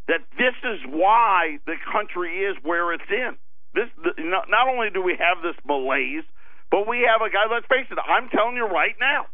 that 0.07 0.21
this 0.39 0.55
is 0.63 0.79
why 0.89 1.59
the 1.67 1.75
country 1.93 2.45
is 2.45 2.57
where 2.63 2.93
it's 2.93 3.11
in. 3.11 3.37
This 3.77 3.93
not, 4.19 4.49
not 4.49 4.69
only 4.69 4.89
do 4.89 5.03
we 5.03 5.15
have 5.21 5.45
this 5.45 5.55
malaise, 5.69 6.25
but 6.71 6.89
we 6.89 7.05
have 7.05 7.21
a 7.21 7.29
guy. 7.29 7.45
Let's 7.53 7.67
face 7.69 7.87
it. 7.91 7.99
I'm 8.01 8.31
telling 8.31 8.57
you 8.57 8.65
right 8.65 8.97
now. 8.99 9.27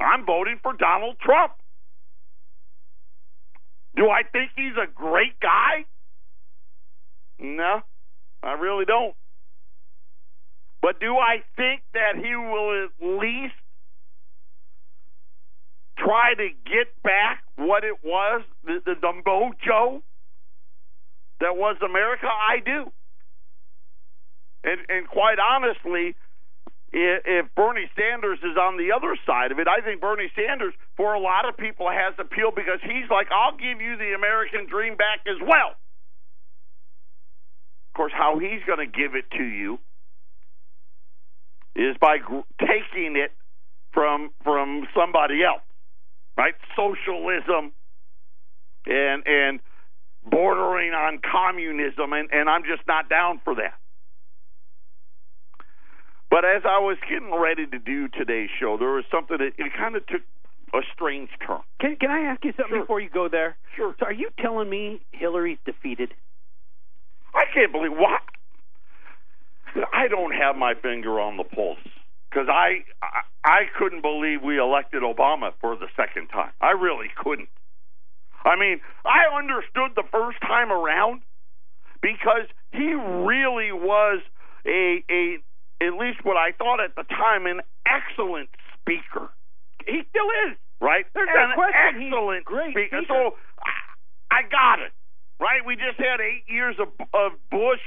I'm 0.00 0.26
voting 0.26 0.58
for 0.62 0.72
Donald 0.74 1.16
Trump. 1.22 1.52
Do 3.94 4.10
I 4.10 4.22
think 4.30 4.50
he's 4.56 4.74
a 4.74 4.90
great 4.92 5.38
guy? 5.40 5.86
No, 7.38 7.82
I 8.42 8.52
really 8.52 8.84
don't. 8.84 9.14
But 10.82 10.98
do 10.98 11.16
I 11.16 11.42
think 11.56 11.82
that 11.94 12.16
he 12.16 12.34
will 12.34 12.86
at 12.86 13.20
least 13.20 13.54
try 15.98 16.34
to 16.34 16.48
get 16.64 17.00
back 17.02 17.44
what 17.56 17.84
it 17.84 18.04
was, 18.04 18.42
the, 18.64 18.78
the, 18.84 18.94
the 19.00 19.12
mojo 19.26 20.02
that 21.40 21.56
was 21.56 21.76
America? 21.84 22.26
I 22.26 22.60
do. 22.64 22.92
And, 24.64 24.80
and 24.88 25.08
quite 25.08 25.38
honestly, 25.38 26.16
if 26.92 27.46
Bernie 27.54 27.90
Sanders 27.96 28.38
is 28.42 28.56
on 28.56 28.76
the 28.76 28.92
other 28.96 29.16
side 29.26 29.52
of 29.52 29.58
it, 29.58 29.68
I 29.68 29.84
think 29.84 30.00
Bernie 30.00 30.32
Sanders, 30.34 30.74
for 30.96 31.14
a 31.14 31.20
lot 31.20 31.48
of 31.48 31.56
people, 31.56 31.86
has 31.90 32.14
appeal 32.18 32.50
because 32.54 32.80
he's 32.82 33.08
like, 33.10 33.28
I'll 33.30 33.56
give 33.56 33.80
you 33.80 33.96
the 33.96 34.14
American 34.16 34.66
dream 34.68 34.96
back 34.96 35.20
as 35.26 35.36
well. 35.40 35.76
Of 37.92 37.94
course, 37.96 38.12
how 38.16 38.38
he's 38.38 38.62
going 38.66 38.78
to 38.78 38.90
give 38.90 39.14
it 39.14 39.30
to 39.36 39.44
you 39.44 39.78
is 41.76 41.96
by 42.00 42.18
gr- 42.18 42.46
taking 42.60 43.16
it 43.16 43.32
from 43.92 44.30
from 44.44 44.86
somebody 44.94 45.42
else, 45.44 45.62
right? 46.36 46.54
Socialism 46.76 47.72
and 48.86 49.22
and 49.26 49.60
bordering 50.24 50.92
on 50.92 51.18
communism, 51.20 52.12
and, 52.12 52.28
and 52.32 52.48
I'm 52.48 52.62
just 52.64 52.86
not 52.86 53.08
down 53.08 53.40
for 53.44 53.54
that. 53.56 53.74
But 56.30 56.44
as 56.44 56.62
I 56.64 56.78
was 56.78 56.98
getting 57.08 57.32
ready 57.34 57.66
to 57.66 57.78
do 57.78 58.08
today's 58.08 58.50
show, 58.60 58.76
there 58.78 58.90
was 58.90 59.04
something 59.10 59.38
that 59.38 59.52
it 59.56 59.72
kind 59.76 59.96
of 59.96 60.06
took 60.06 60.20
a 60.74 60.80
strange 60.92 61.30
turn. 61.46 61.60
Can 61.80 61.96
Can 61.96 62.10
I 62.10 62.20
ask 62.30 62.44
you 62.44 62.52
something 62.52 62.74
Sure. 62.76 62.80
before 62.82 63.00
you 63.00 63.08
go 63.08 63.28
there? 63.28 63.56
Sure. 63.76 63.94
So, 63.98 64.06
are 64.06 64.12
you 64.12 64.28
telling 64.38 64.68
me 64.68 65.00
Hillary's 65.12 65.58
defeated? 65.64 66.12
I 67.34 67.44
can't 67.54 67.72
believe 67.72 67.92
what. 67.92 68.20
I 69.92 70.08
don't 70.08 70.32
have 70.32 70.56
my 70.56 70.74
finger 70.74 71.18
on 71.20 71.36
the 71.38 71.44
pulse 71.44 71.78
because 72.30 72.48
I, 72.50 72.84
I 73.02 73.20
I 73.44 73.60
couldn't 73.78 74.02
believe 74.02 74.42
we 74.42 74.58
elected 74.58 75.02
Obama 75.02 75.52
for 75.60 75.76
the 75.76 75.86
second 75.96 76.28
time. 76.28 76.50
I 76.60 76.72
really 76.72 77.08
couldn't. 77.16 77.48
I 78.44 78.56
mean, 78.56 78.80
I 79.04 79.26
understood 79.36 79.92
the 79.96 80.04
first 80.10 80.40
time 80.40 80.70
around 80.72 81.22
because 82.02 82.46
he 82.72 82.94
really 82.94 83.72
was 83.72 84.20
a 84.66 85.02
a 85.10 85.38
at 85.80 85.94
least 85.94 86.24
what 86.24 86.36
I 86.36 86.52
thought 86.52 86.80
at 86.80 86.94
the 86.96 87.04
time 87.04 87.46
an 87.46 87.60
excellent 87.86 88.48
speaker. 88.80 89.30
He 89.86 90.02
still 90.10 90.28
is. 90.50 90.56
Right? 90.80 91.06
There's 91.14 91.28
An 91.32 91.54
question 91.54 92.06
excellent 92.06 92.44
great 92.44 92.70
speaker. 92.70 93.00
speaker. 93.02 93.06
So 93.08 93.34
I, 94.30 94.38
I 94.38 94.42
got 94.48 94.78
it. 94.78 94.92
Right? 95.40 95.64
We 95.66 95.74
just 95.74 95.98
had 95.98 96.20
eight 96.20 96.44
years 96.46 96.76
of 96.78 96.88
of 97.14 97.32
Bush 97.50 97.82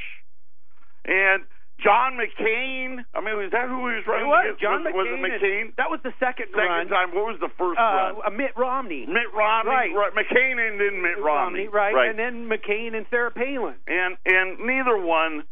and 1.05 1.43
John 1.83 2.13
McCain. 2.13 3.03
I 3.13 3.21
mean, 3.21 3.35
was 3.37 3.49
that 3.51 3.67
who 3.67 3.89
he 3.89 3.95
was 3.97 4.05
running 4.07 4.25
It 4.25 4.29
was 4.29 4.45
against? 4.45 4.61
John 4.61 4.83
was, 4.83 4.93
McCain. 4.93 4.95
Was 4.95 5.07
it 5.09 5.13
and- 5.13 5.25
McCain? 5.41 5.75
that 5.77 5.89
was 5.89 5.99
the 6.03 6.13
second, 6.19 6.47
Second 6.53 6.69
run. 6.69 6.87
time. 6.87 7.09
What 7.15 7.25
was 7.25 7.39
the 7.41 7.49
first 7.57 7.77
run? 7.77 8.15
Uh, 8.25 8.29
Mitt 8.29 8.53
Romney. 8.55 9.05
Mitt 9.09 9.33
Romney, 9.33 9.69
right. 9.71 9.89
right. 9.93 10.13
McCain, 10.13 10.61
and 10.61 10.79
then 10.79 11.01
Mitt 11.01 11.17
Romney, 11.23 11.67
right. 11.67 11.93
right. 11.93 12.09
And 12.09 12.19
then 12.19 12.45
McCain 12.49 12.93
and 12.95 13.05
Sarah 13.09 13.31
Palin. 13.31 13.75
and 13.87 14.17
and 14.25 14.59
neither 14.61 14.97
one, 14.97 15.43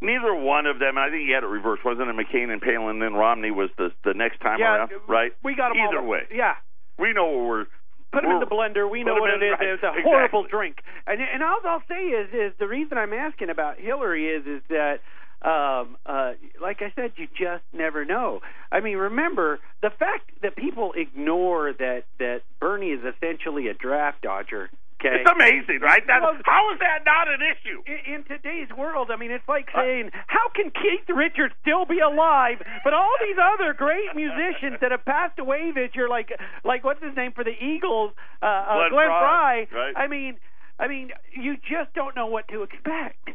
neither 0.00 0.34
one 0.34 0.66
of 0.66 0.78
them. 0.78 0.98
I 0.98 1.10
think 1.10 1.26
he 1.26 1.32
had 1.32 1.42
it 1.42 1.46
reversed, 1.50 1.84
wasn't 1.84 2.08
it? 2.08 2.16
McCain 2.16 2.50
and 2.50 2.60
Palin, 2.62 2.98
then 2.98 3.14
Romney 3.14 3.50
was 3.50 3.70
the 3.78 3.92
the 4.04 4.14
next 4.14 4.40
time 4.40 4.58
yeah, 4.60 4.76
around, 4.86 4.90
right? 5.08 5.32
We 5.42 5.54
got 5.56 5.70
them 5.70 5.78
Either 5.82 5.98
all. 6.00 6.06
way, 6.06 6.22
Yeah. 6.32 6.54
we 6.98 7.12
know 7.12 7.26
what 7.26 7.46
we're. 7.48 7.66
Put 8.12 8.22
them 8.22 8.32
in 8.32 8.40
the 8.40 8.46
blender. 8.46 8.88
We 8.90 9.02
put 9.02 9.08
know 9.14 9.20
what 9.20 9.30
it 9.30 9.42
is. 9.42 9.52
right, 9.60 9.68
It's 9.68 9.82
a 9.82 9.88
exactly. 9.88 10.02
horrible 10.04 10.46
drink. 10.48 10.78
And 11.06 11.20
and 11.20 11.42
all 11.42 11.58
I'll 11.64 11.82
say 11.88 12.02
is 12.06 12.28
is 12.32 12.52
the 12.58 12.66
reason 12.68 12.96
I'm 12.98 13.12
asking 13.12 13.50
about 13.50 13.78
Hillary 13.78 14.26
is 14.28 14.46
is 14.46 14.62
that 14.68 15.00
um 15.42 15.96
uh 16.06 16.32
like 16.62 16.80
I 16.80 16.92
said 16.96 17.12
you 17.16 17.26
just 17.38 17.64
never 17.72 18.04
know. 18.04 18.40
I 18.72 18.80
mean 18.80 18.96
remember 18.96 19.58
the 19.82 19.90
fact 19.90 20.30
that 20.42 20.56
people 20.56 20.92
ignore 20.96 21.72
that 21.74 22.04
that 22.18 22.40
Bernie 22.58 22.90
is 22.90 23.00
essentially 23.04 23.68
a 23.68 23.74
draft 23.74 24.22
dodger. 24.22 24.70
Okay. 24.96 25.20
It's 25.20 25.30
amazing, 25.30 25.80
right? 25.84 26.00
That, 26.06 26.24
how 26.44 26.72
is 26.72 26.78
that 26.80 27.04
not 27.04 27.28
an 27.28 27.40
issue? 27.44 27.82
in, 27.84 28.14
in 28.14 28.24
today's 28.24 28.68
world, 28.76 29.10
I 29.12 29.16
mean, 29.16 29.30
it's 29.30 29.46
like 29.46 29.68
saying, 29.74 30.10
how 30.26 30.48
can 30.54 30.70
Keith 30.70 31.04
Richards 31.14 31.54
still 31.60 31.84
be 31.84 32.00
alive, 32.00 32.64
but 32.82 32.94
all 32.94 33.12
these 33.20 33.36
other 33.36 33.74
great 33.74 34.16
musicians 34.16 34.80
that 34.80 34.92
have 34.92 35.04
passed 35.04 35.38
away 35.38 35.70
this 35.74 35.90
year, 35.94 36.08
like, 36.08 36.32
like 36.64 36.82
what's 36.82 37.02
his 37.02 37.14
name 37.14 37.32
for 37.32 37.44
the 37.44 37.52
Eagles, 37.60 38.12
uh, 38.42 38.46
uh, 38.46 38.88
Glenn 38.88 38.90
Glenn 38.90 39.12
Frey, 39.20 39.66
Frey. 39.68 39.78
right. 39.78 39.94
I 39.96 40.06
mean, 40.08 40.38
I 40.78 40.88
mean, 40.88 41.10
you 41.32 41.56
just 41.56 41.92
don't 41.94 42.16
know 42.16 42.26
what 42.26 42.48
to 42.48 42.62
expect. 42.62 43.30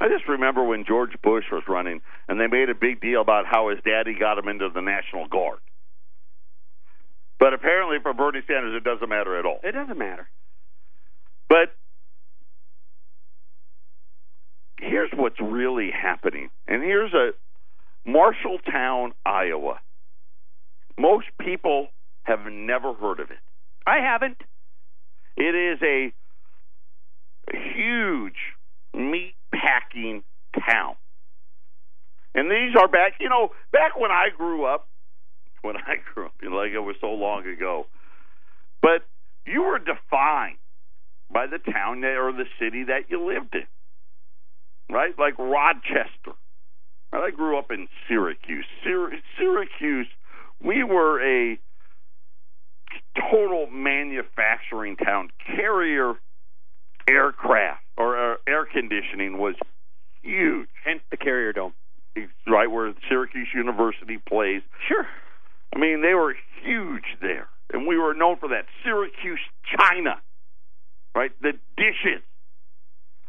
I 0.00 0.08
just 0.08 0.28
remember 0.28 0.62
when 0.62 0.84
George 0.86 1.16
Bush 1.22 1.44
was 1.50 1.62
running, 1.66 2.00
and 2.28 2.40
they 2.40 2.46
made 2.46 2.68
a 2.68 2.74
big 2.74 3.00
deal 3.00 3.20
about 3.20 3.46
how 3.46 3.70
his 3.70 3.78
daddy 3.84 4.14
got 4.18 4.38
him 4.38 4.46
into 4.46 4.68
the 4.72 4.80
National 4.80 5.26
Guard. 5.26 5.58
But 7.40 7.54
apparently, 7.54 7.98
for 8.02 8.12
Bernie 8.14 8.42
Sanders, 8.46 8.74
it 8.76 8.84
doesn't 8.84 9.08
matter 9.08 9.38
at 9.38 9.46
all. 9.46 9.60
It 9.64 9.72
doesn't 9.72 9.98
matter. 9.98 10.28
But 11.48 11.74
here's 14.78 15.10
what's 15.14 15.40
really 15.40 15.90
happening. 15.90 16.50
And 16.66 16.82
here's 16.82 17.12
a 17.14 17.30
Marshalltown, 18.08 19.10
Iowa. 19.24 19.80
Most 20.98 21.26
people 21.40 21.88
have 22.24 22.40
never 22.50 22.92
heard 22.92 23.20
of 23.20 23.30
it. 23.30 23.38
I 23.86 23.98
haven't. 24.00 24.38
It 25.36 25.54
is 25.54 25.78
a 25.82 26.12
huge 27.52 28.34
meat 28.94 29.34
packing 29.54 30.22
town. 30.68 30.94
And 32.34 32.50
these 32.50 32.76
are 32.78 32.88
back, 32.88 33.14
you 33.20 33.28
know, 33.28 33.50
back 33.72 33.98
when 33.98 34.10
I 34.10 34.28
grew 34.36 34.64
up, 34.64 34.88
when 35.62 35.76
I 35.76 35.96
grew 36.12 36.26
up, 36.26 36.32
like 36.42 36.72
it 36.72 36.80
was 36.80 36.96
so 37.00 37.08
long 37.08 37.46
ago. 37.46 37.86
But 38.82 39.06
you 39.46 39.62
were 39.62 39.78
defined 39.78 40.58
by 41.32 41.46
the 41.46 41.58
town 41.58 42.00
that, 42.02 42.16
or 42.16 42.32
the 42.32 42.46
city 42.58 42.84
that 42.84 43.10
you 43.10 43.26
lived 43.26 43.54
in, 43.54 43.66
right? 44.94 45.14
Like 45.18 45.38
Rochester. 45.38 46.32
Right? 47.12 47.32
I 47.32 47.36
grew 47.36 47.58
up 47.58 47.70
in 47.70 47.88
Syracuse. 48.06 48.66
Syr- 48.84 49.12
Syracuse, 49.38 50.08
we 50.62 50.82
were 50.84 51.20
a 51.22 51.58
total 53.30 53.66
manufacturing 53.70 54.96
town. 54.96 55.30
Carrier 55.44 56.14
aircraft 57.08 57.82
or 57.96 58.32
uh, 58.32 58.36
air 58.46 58.66
conditioning 58.66 59.38
was 59.38 59.54
huge, 60.22 60.68
Hence 60.84 61.00
the 61.10 61.16
Carrier 61.16 61.52
Dome. 61.52 61.72
right 62.46 62.70
where 62.70 62.92
Syracuse 63.08 63.48
University 63.54 64.18
plays. 64.28 64.62
Sure. 64.86 65.06
I 65.74 65.78
mean, 65.78 66.02
they 66.02 66.14
were 66.14 66.34
huge 66.62 67.16
there, 67.20 67.48
and 67.72 67.86
we 67.86 67.98
were 67.98 68.14
known 68.14 68.36
for 68.38 68.48
that. 68.48 68.66
Syracuse 68.84 69.40
China, 69.78 70.20
right? 71.18 71.32
The 71.42 71.52
dishes. 71.76 72.22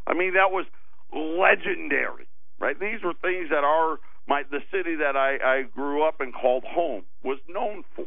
I 0.05 0.13
mean, 0.13 0.36
that 0.36 0.51
was 0.51 0.65
legendary, 1.12 2.27
right? 2.60 2.79
These 2.79 3.01
were 3.03 3.15
things 3.19 3.50
that 3.50 3.63
our 3.63 3.98
my 4.27 4.43
the 4.51 4.60
city 4.72 4.96
that 4.98 5.15
I, 5.17 5.38
I 5.43 5.63
grew 5.63 6.08
up 6.08 6.22
and 6.22 6.31
called 6.31 6.63
home 6.65 7.01
was 7.24 7.39
known 7.50 7.84
for. 7.96 8.05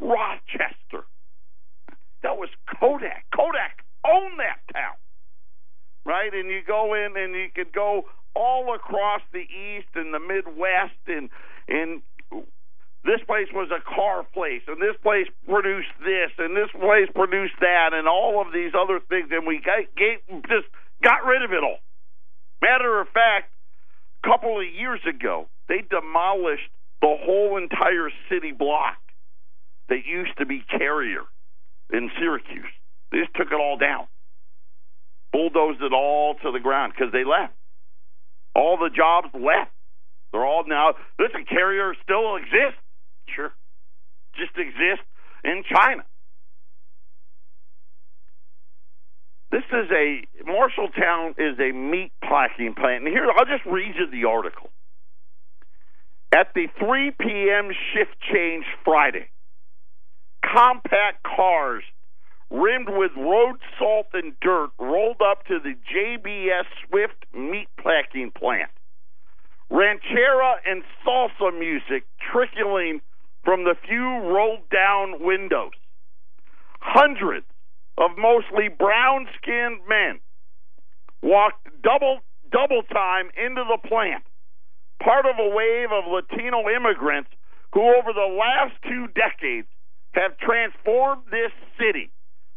Rochester. 0.00 1.04
That 2.22 2.38
was 2.38 2.48
Kodak. 2.80 3.26
Kodak 3.36 3.84
owned 4.06 4.40
that 4.40 4.60
town, 4.72 4.96
right? 6.06 6.32
And 6.32 6.48
you 6.48 6.62
go 6.66 6.94
in 6.94 7.12
and 7.14 7.34
you 7.34 7.48
could 7.54 7.74
go 7.74 8.04
all 8.34 8.74
across 8.74 9.20
the 9.34 9.44
east 9.44 9.88
and 9.94 10.14
the 10.14 10.18
Midwest 10.18 10.96
and 11.06 11.28
and 11.68 12.00
this 13.04 13.20
place 13.26 13.48
was 13.52 13.68
a 13.70 13.84
car 13.84 14.24
place, 14.32 14.62
and 14.66 14.80
this 14.80 14.96
place 15.02 15.28
produced 15.46 15.92
this, 16.00 16.32
and 16.38 16.56
this 16.56 16.72
place 16.72 17.08
produced 17.14 17.54
that, 17.60 17.92
and 17.92 18.08
all 18.08 18.40
of 18.40 18.52
these 18.52 18.72
other 18.72 18.98
things, 19.08 19.28
and 19.30 19.46
we 19.46 19.60
got, 19.60 19.84
gave, 19.94 20.24
just 20.48 20.66
got 21.02 21.24
rid 21.24 21.42
of 21.42 21.52
it 21.52 21.62
all. 21.62 21.78
Matter 22.62 23.00
of 23.00 23.08
fact, 23.08 23.52
a 24.24 24.28
couple 24.28 24.58
of 24.58 24.64
years 24.64 25.00
ago, 25.04 25.48
they 25.68 25.84
demolished 25.84 26.72
the 27.02 27.14
whole 27.20 27.58
entire 27.58 28.08
city 28.30 28.52
block 28.52 28.96
that 29.90 30.06
used 30.06 30.32
to 30.38 30.46
be 30.46 30.64
Carrier 30.64 31.28
in 31.92 32.10
Syracuse. 32.18 32.72
They 33.12 33.18
just 33.18 33.34
took 33.34 33.48
it 33.52 33.60
all 33.60 33.76
down, 33.76 34.06
bulldozed 35.30 35.82
it 35.82 35.92
all 35.92 36.36
to 36.42 36.52
the 36.52 36.60
ground 36.60 36.94
because 36.96 37.12
they 37.12 37.24
left. 37.24 37.52
All 38.56 38.78
the 38.78 38.88
jobs 38.88 39.28
left. 39.34 39.72
They're 40.32 40.46
all 40.46 40.64
now. 40.66 40.94
Listen, 41.18 41.44
Carrier 41.44 41.94
still 42.02 42.36
exists. 42.36 42.80
Sure. 43.28 43.52
Just 44.36 44.56
exists 44.56 45.06
in 45.44 45.62
China. 45.68 46.04
This 49.50 49.62
is 49.70 49.88
a 49.92 50.26
Marshalltown 50.42 51.38
is 51.38 51.58
a 51.60 51.72
meat 51.72 52.10
packing 52.20 52.74
plant. 52.74 53.04
And 53.04 53.08
here 53.08 53.26
I'll 53.36 53.44
just 53.44 53.64
read 53.64 53.94
you 53.94 54.10
the 54.10 54.28
article. 54.28 54.70
At 56.34 56.48
the 56.54 56.66
3 56.80 57.12
p.m. 57.20 57.70
shift 57.92 58.16
change 58.32 58.64
Friday, 58.84 59.28
compact 60.42 61.22
cars 61.22 61.84
rimmed 62.50 62.88
with 62.88 63.12
road 63.16 63.56
salt 63.78 64.06
and 64.12 64.32
dirt 64.40 64.70
rolled 64.78 65.22
up 65.24 65.46
to 65.46 65.60
the 65.60 65.74
JBS 65.94 66.64
Swift 66.88 67.24
meat 67.32 67.68
packing 67.78 68.32
plant. 68.36 68.70
Ranchera 69.70 70.56
and 70.66 70.82
salsa 71.06 71.56
music 71.58 72.04
trickling 72.32 73.00
from 73.44 73.64
the 73.64 73.74
few 73.86 74.04
rolled 74.04 74.68
down 74.70 75.22
windows. 75.22 75.72
Hundreds 76.80 77.46
of 77.98 78.10
mostly 78.18 78.68
brown 78.68 79.26
skinned 79.36 79.80
men 79.88 80.20
walked 81.22 81.68
double 81.82 82.20
double 82.50 82.82
time 82.92 83.30
into 83.36 83.64
the 83.64 83.88
plant, 83.88 84.24
part 85.02 85.26
of 85.26 85.36
a 85.38 85.48
wave 85.54 85.90
of 85.92 86.04
Latino 86.10 86.68
immigrants 86.68 87.30
who 87.72 87.82
over 87.82 88.12
the 88.12 88.36
last 88.38 88.74
two 88.82 89.06
decades 89.14 89.66
have 90.12 90.38
transformed 90.38 91.22
this 91.30 91.50
city 91.78 92.10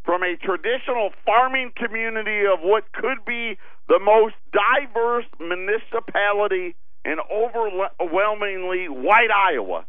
from 0.06 0.22
a 0.24 0.38
traditional 0.38 1.10
farming 1.25 1.72
community 1.75 2.46
of 2.46 2.60
what 2.62 2.91
could 2.94 3.25
be 3.25 3.58
the 3.89 4.00
most 4.00 4.36
diverse 4.53 5.25
municipality 5.39 6.75
in 7.03 7.17
overwhelmingly 7.32 8.88
white 8.88 9.32
Iowa. 9.32 9.86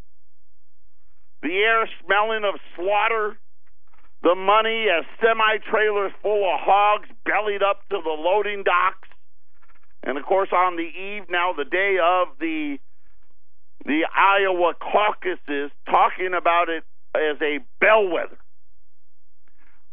The 1.42 1.54
air 1.54 1.88
smelling 2.04 2.44
of 2.44 2.60
slaughter, 2.74 3.38
the 4.22 4.34
money 4.34 4.86
as 4.90 5.04
semi 5.22 5.58
trailers 5.70 6.12
full 6.22 6.44
of 6.44 6.60
hogs 6.60 7.08
bellied 7.24 7.62
up 7.62 7.80
to 7.90 8.00
the 8.02 8.10
loading 8.10 8.64
docks. 8.64 9.08
And 10.02 10.18
of 10.18 10.24
course, 10.24 10.48
on 10.52 10.76
the 10.76 10.82
eve 10.82 11.24
now, 11.30 11.52
the 11.52 11.64
day 11.64 11.98
of 12.02 12.38
the 12.40 12.78
the 13.84 14.06
Iowa 14.14 14.74
caucuses, 14.74 15.70
talking 15.86 16.34
about 16.36 16.68
it 16.68 16.84
as 17.14 17.40
a 17.40 17.60
bellwether. 17.80 18.36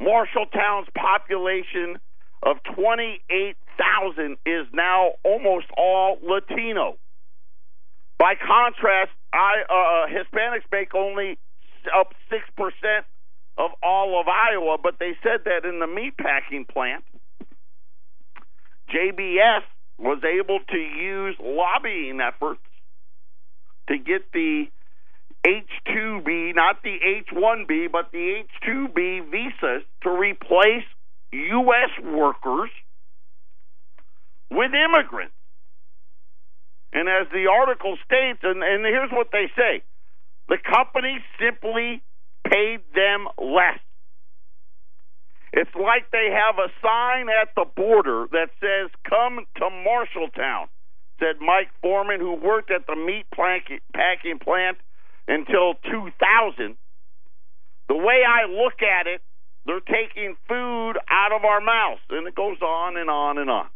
Marshalltown's 0.01 0.89
population 0.97 1.97
of 2.43 2.57
28,000 2.75 4.37
is 4.45 4.67
now 4.73 5.11
almost 5.23 5.67
all 5.77 6.17
Latino. 6.21 6.97
By 8.19 8.35
contrast, 8.35 9.11
I, 9.35 9.63
uh, 9.69 10.07
Hispanics 10.07 10.65
make 10.71 10.95
only 10.95 11.37
up 11.95 12.13
six 12.29 12.43
percent 12.55 13.05
of 13.57 13.71
all 13.83 14.19
of 14.19 14.27
Iowa, 14.27 14.77
but 14.81 14.99
they 14.99 15.13
said 15.23 15.41
that 15.45 15.67
in 15.67 15.79
the 15.79 15.85
meatpacking 15.85 16.67
plant, 16.67 17.03
JBS 18.89 19.61
was 19.97 20.21
able 20.23 20.59
to 20.69 20.77
use 20.77 21.35
lobbying 21.39 22.19
efforts 22.21 22.61
to 23.87 23.97
get 23.97 24.31
the 24.33 24.65
H2B, 25.45 26.55
not 26.55 26.81
the 26.83 26.97
H1B, 27.31 27.91
but 27.91 28.11
the 28.11 28.43
H2B 28.63 29.31
visas 29.31 29.83
to 30.03 30.09
replace 30.09 30.83
U.S. 31.31 31.89
workers 32.03 32.71
with 34.49 34.71
immigrants. 34.73 35.33
And 36.95 37.09
as 37.09 37.27
the 37.33 37.51
article 37.51 37.97
states, 38.05 38.39
and, 38.41 38.63
and 38.63 38.85
here's 38.85 39.11
what 39.11 39.27
they 39.33 39.51
say 39.57 39.83
the 40.47 40.57
company 40.63 41.19
simply 41.37 42.01
paid 42.47 42.79
them 42.95 43.27
less. 43.37 43.83
It's 45.51 45.75
like 45.75 46.09
they 46.11 46.31
have 46.31 46.55
a 46.55 46.71
sign 46.81 47.27
at 47.27 47.49
the 47.55 47.65
border 47.75 48.27
that 48.31 48.47
says, 48.63 48.91
Come 49.09 49.43
to 49.57 49.65
Marshalltown, 49.67 50.67
said 51.19 51.41
Mike 51.41 51.71
Foreman, 51.81 52.21
who 52.21 52.35
worked 52.35 52.71
at 52.71 52.87
the 52.87 52.95
meat 52.95 53.25
packing 53.31 54.39
plant 54.39 54.77
until 55.27 55.75
2000. 55.91 56.75
The 57.89 57.95
way 57.95 58.23
I 58.23 58.47
look 58.47 58.79
at 58.81 59.07
it, 59.07 59.21
they're 59.65 59.79
taking 59.81 60.35
food 60.47 60.93
out 61.09 61.31
of 61.35 61.43
our 61.43 61.59
mouths, 61.59 62.01
and 62.09 62.27
it 62.27 62.35
goes 62.35 62.61
on 62.61 62.95
and 62.95 63.09
on 63.09 63.37
and 63.37 63.49
on. 63.49 63.67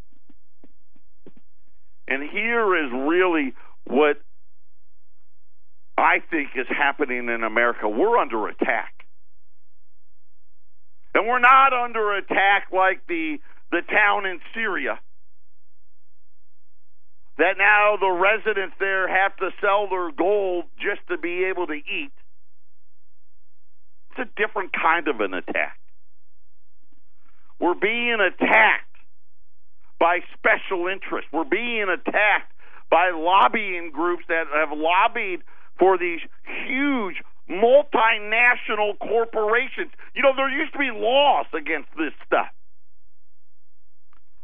And 2.09 2.27
here 2.27 2.75
is 2.75 2.91
really 2.91 3.53
what 3.85 4.19
I 5.95 6.19
think 6.31 6.49
is 6.55 6.65
happening 6.67 7.29
in 7.29 7.43
America. 7.43 7.87
We're 7.87 8.17
under 8.17 8.47
attack. 8.47 8.93
And 11.13 11.27
we're 11.27 11.39
not 11.39 11.71
under 11.71 12.15
attack 12.17 12.67
like 12.73 13.05
the 13.07 13.37
the 13.71 13.81
town 13.87 14.25
in 14.25 14.39
Syria. 14.55 14.99
That 17.37 17.57
now 17.57 17.95
the 17.99 18.09
residents 18.09 18.75
there 18.79 19.07
have 19.07 19.35
to 19.37 19.49
sell 19.61 19.87
their 19.89 20.11
gold 20.11 20.65
just 20.77 21.01
to 21.09 21.17
be 21.17 21.45
able 21.45 21.67
to 21.67 21.73
eat. 21.73 22.11
It's 24.11 24.27
a 24.27 24.41
different 24.41 24.71
kind 24.73 25.07
of 25.07 25.19
an 25.19 25.33
attack. 25.33 25.77
We're 27.59 27.75
being 27.75 28.17
attacked 28.19 28.88
by 29.99 30.19
special 30.33 30.87
interests. 30.87 31.29
We're 31.31 31.43
being 31.43 31.87
attacked 31.89 32.53
by 32.89 33.11
lobbying 33.13 33.91
groups 33.93 34.23
that 34.27 34.45
have 34.53 34.75
lobbied 34.75 35.41
for 35.77 35.97
these 35.97 36.21
huge 36.65 37.21
multinational 37.49 38.97
corporations. 38.99 39.91
You 40.15 40.23
know, 40.23 40.33
there 40.35 40.49
used 40.49 40.73
to 40.73 40.79
be 40.79 40.91
laws 40.91 41.45
against 41.53 41.89
this 41.97 42.13
stuff. 42.25 42.47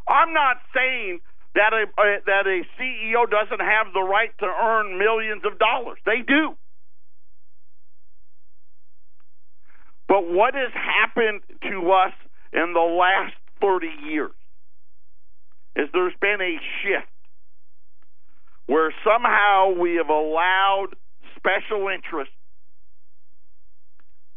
I'm 0.08 0.34
not 0.34 0.58
saying 0.76 1.20
that 1.56 1.74
a, 1.74 1.86
a 2.00 2.20
that 2.26 2.46
a 2.46 2.62
CEO 2.78 3.30
doesn't 3.30 3.60
have 3.60 3.88
the 3.94 4.02
right 4.02 4.32
to 4.40 4.46
earn 4.46 5.00
millions 5.00 5.42
of 5.46 5.58
dollars. 5.58 5.98
They 6.06 6.22
do. 6.22 6.56
But 10.08 10.30
what 10.30 10.54
has 10.54 10.72
happened 10.74 11.42
to 11.64 11.92
us 11.92 12.14
in 12.54 12.74
the 12.74 12.80
last 12.80 13.34
30 13.60 13.88
years 14.06 14.32
is 15.76 15.90
there's 15.94 16.14
been 16.22 16.42
a 16.42 16.58
shift 16.82 17.08
where 18.68 18.94
somehow 19.04 19.74
we 19.80 19.96
have 19.96 20.10
allowed 20.10 20.90
special 21.38 21.90
interests 21.90 22.34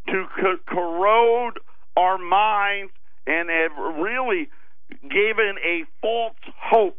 to 0.08 0.26
co- 0.40 0.58
corrode 0.66 1.58
our 1.96 2.18
minds 2.18 2.92
and 3.26 3.48
have 3.50 3.96
really 3.98 4.48
given 5.02 5.56
a 5.64 5.84
false 6.00 6.36
hope. 6.60 6.98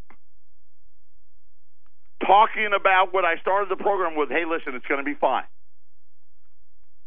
Talking 2.26 2.70
about 2.78 3.12
what 3.12 3.24
I 3.24 3.36
started 3.40 3.70
the 3.70 3.82
program 3.82 4.16
with 4.16 4.28
hey, 4.28 4.44
listen, 4.48 4.74
it's 4.74 4.86
going 4.86 5.00
to 5.00 5.04
be 5.04 5.16
fine. 5.18 5.44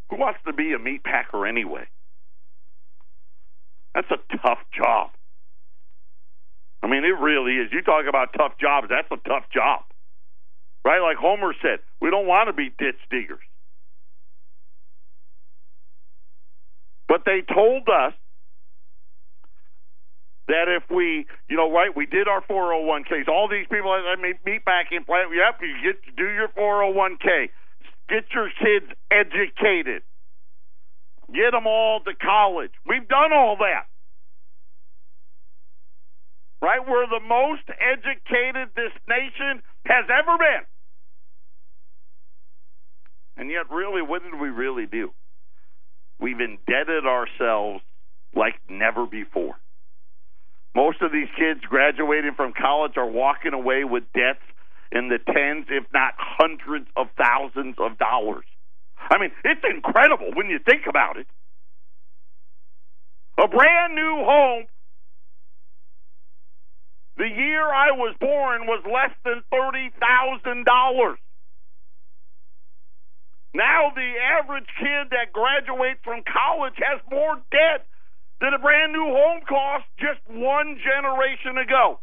Who 0.10 0.17
wants 0.17 0.39
to 0.46 0.54
be 0.54 0.74
a 0.74 0.80
meat 0.80 1.04
packer 1.04 1.46
anyway? 1.46 1.86
That's 3.96 4.10
a 4.12 4.38
tough 4.38 4.60
job. 4.76 5.12
I 6.84 6.88
mean, 6.88 7.06
it 7.06 7.17
really 7.17 7.54
is. 7.54 7.72
You 7.72 7.82
talk 7.82 8.06
about 8.10 8.34
tough 8.38 8.60
jobs, 8.60 8.88
that's 8.89 9.08
a 9.10 9.17
tough 9.28 9.50
job. 9.54 9.84
Right? 10.84 11.00
Like 11.00 11.15
Homer 11.15 11.56
said, 11.62 11.80
we 12.02 12.10
don't 12.10 12.28
want 12.28 12.50
to 12.50 12.54
be 12.54 12.69
ditch 12.78 13.00
diggers. 13.10 13.39
But 17.08 17.24
they 17.26 17.41
told 17.41 17.88
us 17.88 18.13
that 20.50 20.67
if 20.67 20.84
we, 20.93 21.26
you 21.50 21.56
know, 21.56 21.72
right, 21.72 21.96
we 21.96 22.06
did 22.06 22.28
our 22.28 22.41
401ks. 22.41 23.30
All 23.30 23.48
these 23.48 23.67
people 23.72 23.91
that 23.93 24.19
meet 24.19 24.65
back 24.65 24.88
in 24.91 25.06
plant, 25.06 25.30
yep, 25.34 25.62
you 25.62 25.76
get 25.82 26.04
to 26.04 26.12
do 26.12 26.30
your 26.34 26.50
401k. 26.50 27.48
Get 28.10 28.26
your 28.34 28.50
kids 28.60 28.91
educated. 29.10 30.04
Get 31.34 31.52
them 31.52 31.65
all 31.65 32.02
to 32.02 32.13
college. 32.13 32.72
We've 32.86 33.08
done 33.08 33.32
all 33.32 33.56
that 33.60 33.88
right? 36.63 36.80
We're 36.80 37.08
the 37.08 37.19
most 37.19 37.67
educated 37.67 38.69
this 38.73 38.95
nation 39.08 39.62
has 39.86 40.06
ever 40.08 40.38
been. 40.38 40.63
And 43.36 43.52
yet, 43.52 43.69
really, 43.69 44.02
what 44.02 44.23
did 44.23 44.39
we 44.39 44.47
really 44.47 44.86
do? 44.86 45.12
We've 46.21 46.39
indebted 46.39 47.06
ourselves 47.06 47.84
like 48.34 48.56
never 48.69 49.06
before. 49.06 49.56
Most 50.73 51.02
of 51.02 51.12
these 51.12 51.28
kids 51.38 51.60
graduating 51.67 52.34
from 52.36 52.54
college 52.60 52.93
are 52.95 53.10
walking 53.10 53.54
away 53.54 53.84
with 53.84 54.04
debts 54.13 54.41
in 54.91 55.10
the 55.10 55.19
tens, 55.19 55.65
if 55.69 55.84
not 55.93 56.13
hundreds 56.17 56.88
of 56.95 57.08
thousands 57.17 57.76
of 57.78 57.97
dollars. 57.97 58.45
I 58.97 59.19
mean, 59.19 59.32
it's 59.43 59.62
incredible 59.69 60.32
when 60.34 60.47
you 60.47 60.60
think 60.60 60.84
about 60.88 61.17
it. 61.17 61.28
A 63.38 63.47
brand 63.47 63.95
new 63.95 64.23
home 64.23 64.65
the 67.17 67.28
year 67.28 67.62
I 67.62 67.91
was 67.91 68.15
born 68.19 68.65
was 68.65 68.84
less 68.86 69.13
than 69.23 69.43
$30,000. 69.54 71.15
Now 73.56 73.91
the 73.93 74.13
average 74.41 74.67
kid 74.80 75.12
that 75.12 75.32
graduates 75.32 75.99
from 76.04 76.23
college 76.26 76.73
has 76.78 76.99
more 77.12 77.36
debt 77.52 77.86
than 78.41 78.54
a 78.54 78.60
brand 78.60 78.91
new 78.91 79.06
home 79.06 79.41
cost 79.47 79.86
just 79.99 80.19
one 80.28 80.78
generation 80.84 81.58
ago. 81.58 81.99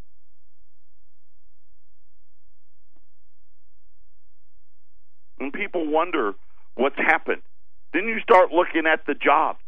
And 5.40 5.52
people 5.52 5.90
wonder 5.90 6.34
what's 6.76 6.96
happened. 6.96 7.42
Then 7.92 8.04
you 8.04 8.20
start 8.20 8.52
looking 8.52 8.86
at 8.86 9.06
the 9.06 9.14
jobs 9.14 9.58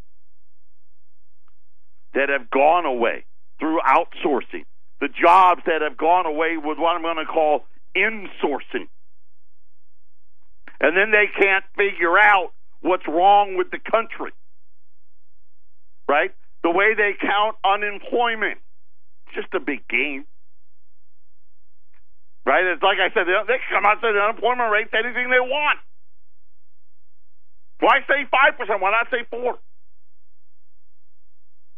that 2.15 2.29
have 2.29 2.51
gone 2.51 2.85
away 2.87 3.25
through 3.59 3.81
outsourcing, 3.81 4.65
the 5.03 5.09
jobs 5.09 5.63
that 5.67 5.83
have 5.83 5.99
gone 5.99 6.27
away 6.27 6.57
with 6.57 6.79
what 6.79 6.95
I'm 6.95 7.03
going 7.03 7.19
to 7.19 7.27
call 7.27 7.65
insourcing. 7.91 8.87
And 10.81 10.97
then 10.97 11.11
they 11.11 11.27
can't 11.27 11.65
figure 11.77 12.17
out 12.17 12.53
what's 12.83 13.03
wrong 13.09 13.57
with 13.57 13.73
the 13.73 13.81
country. 13.83 14.31
Right? 16.09 16.31
The 16.63 16.71
way 16.71 16.95
they 16.95 17.15
count 17.21 17.57
unemployment, 17.67 18.59
just 19.35 19.49
a 19.55 19.61
big 19.61 19.89
game. 19.89 20.25
Right? 22.47 22.63
It's 22.65 22.83
like 22.83 22.99
I 23.03 23.13
said, 23.13 23.27
they, 23.27 23.35
they 23.49 23.59
come 23.75 23.85
out 23.85 23.99
and 23.99 24.03
say 24.03 24.13
the 24.13 24.23
unemployment 24.23 24.71
rate's 24.71 24.95
anything 24.95 25.31
they 25.31 25.43
want. 25.43 25.81
Why 27.81 27.99
say 28.07 28.23
5%? 28.23 28.81
Why 28.81 28.91
not 28.93 29.11
say 29.11 29.27
4 29.29 29.59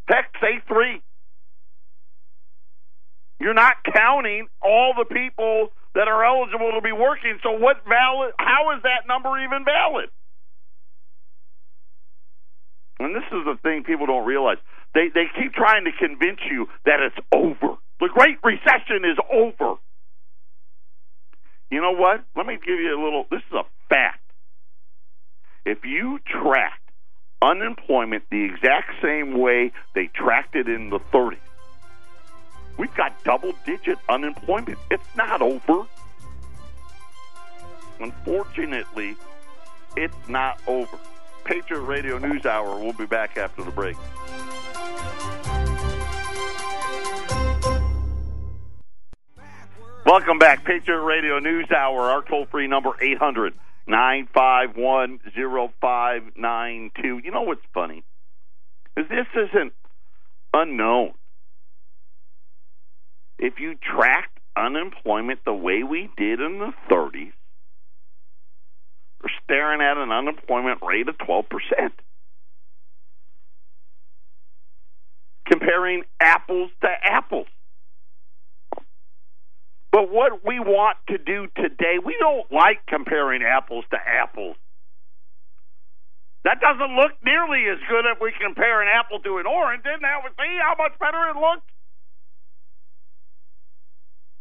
Heck, 0.08 0.28
say 0.42 0.60
3 0.68 1.00
You're 3.40 3.54
not 3.54 3.76
counting 3.84 4.46
all 4.62 4.94
the 4.96 5.04
people 5.04 5.68
that 5.94 6.08
are 6.08 6.24
eligible 6.24 6.72
to 6.72 6.80
be 6.80 6.92
working. 6.92 7.38
So 7.42 7.52
what 7.52 7.84
valid 7.88 8.32
how 8.38 8.76
is 8.76 8.82
that 8.82 9.06
number 9.06 9.38
even 9.42 9.64
valid? 9.64 10.10
And 12.98 13.14
this 13.14 13.24
is 13.32 13.44
the 13.44 13.58
thing 13.62 13.84
people 13.84 14.06
don't 14.06 14.26
realize. 14.26 14.58
They 14.94 15.08
they 15.12 15.26
keep 15.38 15.52
trying 15.54 15.84
to 15.84 15.92
convince 15.92 16.40
you 16.50 16.66
that 16.84 17.00
it's 17.00 17.16
over. 17.32 17.76
The 18.00 18.08
Great 18.12 18.38
Recession 18.42 19.04
is 19.04 19.18
over. 19.32 19.76
You 21.70 21.80
know 21.80 21.92
what? 21.92 22.24
Let 22.36 22.46
me 22.46 22.54
give 22.54 22.78
you 22.78 22.94
a 22.94 23.00
little 23.02 23.26
this 23.30 23.42
is 23.50 23.56
a 23.56 23.64
fact. 23.88 24.20
If 25.64 25.78
you 25.84 26.18
track 26.26 26.80
unemployment 27.42 28.24
the 28.30 28.44
exact 28.44 28.92
same 29.02 29.38
way 29.38 29.72
they 29.94 30.08
tracked 30.14 30.54
it 30.54 30.68
in 30.68 30.90
the 30.90 30.98
30s, 31.12 31.38
we've 32.76 32.94
got 32.94 33.22
double 33.24 33.52
digit 33.64 33.98
unemployment. 34.08 34.78
It's 34.90 35.16
not 35.16 35.42
over. 35.42 35.86
Unfortunately, 38.00 39.16
it's 39.96 40.28
not 40.28 40.60
over. 40.66 40.98
Patriot 41.44 41.80
Radio 41.80 42.18
News 42.18 42.46
Hour. 42.46 42.78
We'll 42.78 42.92
be 42.92 43.06
back 43.06 43.36
after 43.36 43.62
the 43.62 43.70
break. 43.70 43.96
Welcome 50.06 50.38
back, 50.38 50.64
Patriot 50.64 51.00
Radio 51.00 51.38
News 51.38 51.70
Hour. 51.70 52.10
Our 52.10 52.22
toll 52.22 52.46
free 52.50 52.66
number 52.66 52.90
800 53.00 53.54
951 53.86 55.20
0592. 55.80 57.20
You 57.24 57.30
know 57.30 57.42
what's 57.42 57.64
funny? 57.72 58.04
Is 58.96 59.06
this 59.08 59.26
isn't 59.34 59.72
unknown. 60.52 61.14
If 63.38 63.58
you 63.58 63.74
tracked 63.76 64.38
unemployment 64.56 65.44
the 65.44 65.54
way 65.54 65.82
we 65.82 66.10
did 66.16 66.40
in 66.40 66.58
the 66.58 66.72
30s, 66.90 67.32
we're 69.22 69.30
staring 69.42 69.80
at 69.80 69.96
an 69.96 70.12
unemployment 70.12 70.80
rate 70.82 71.08
of 71.08 71.16
12%. 71.18 71.44
Comparing 75.50 76.04
apples 76.20 76.70
to 76.82 76.88
apples. 77.02 77.46
But 79.92 80.10
what 80.10 80.44
we 80.44 80.58
want 80.58 80.98
to 81.08 81.18
do 81.18 81.46
today, 81.56 81.98
we 82.04 82.16
don't 82.18 82.50
like 82.50 82.84
comparing 82.86 83.42
apples 83.42 83.84
to 83.90 83.96
apples. 83.96 84.56
That 86.44 86.60
doesn't 86.60 86.96
look 86.96 87.12
nearly 87.24 87.64
as 87.70 87.78
good 87.88 88.04
if 88.04 88.20
we 88.20 88.32
compare 88.36 88.82
an 88.82 88.88
apple 88.88 89.20
to 89.20 89.38
an 89.38 89.46
orange. 89.46 89.84
Isn't 89.86 90.02
that? 90.02 90.20
See 90.36 90.58
how 90.60 90.74
much 90.76 90.98
better 90.98 91.30
it 91.30 91.36
looks? 91.40 91.64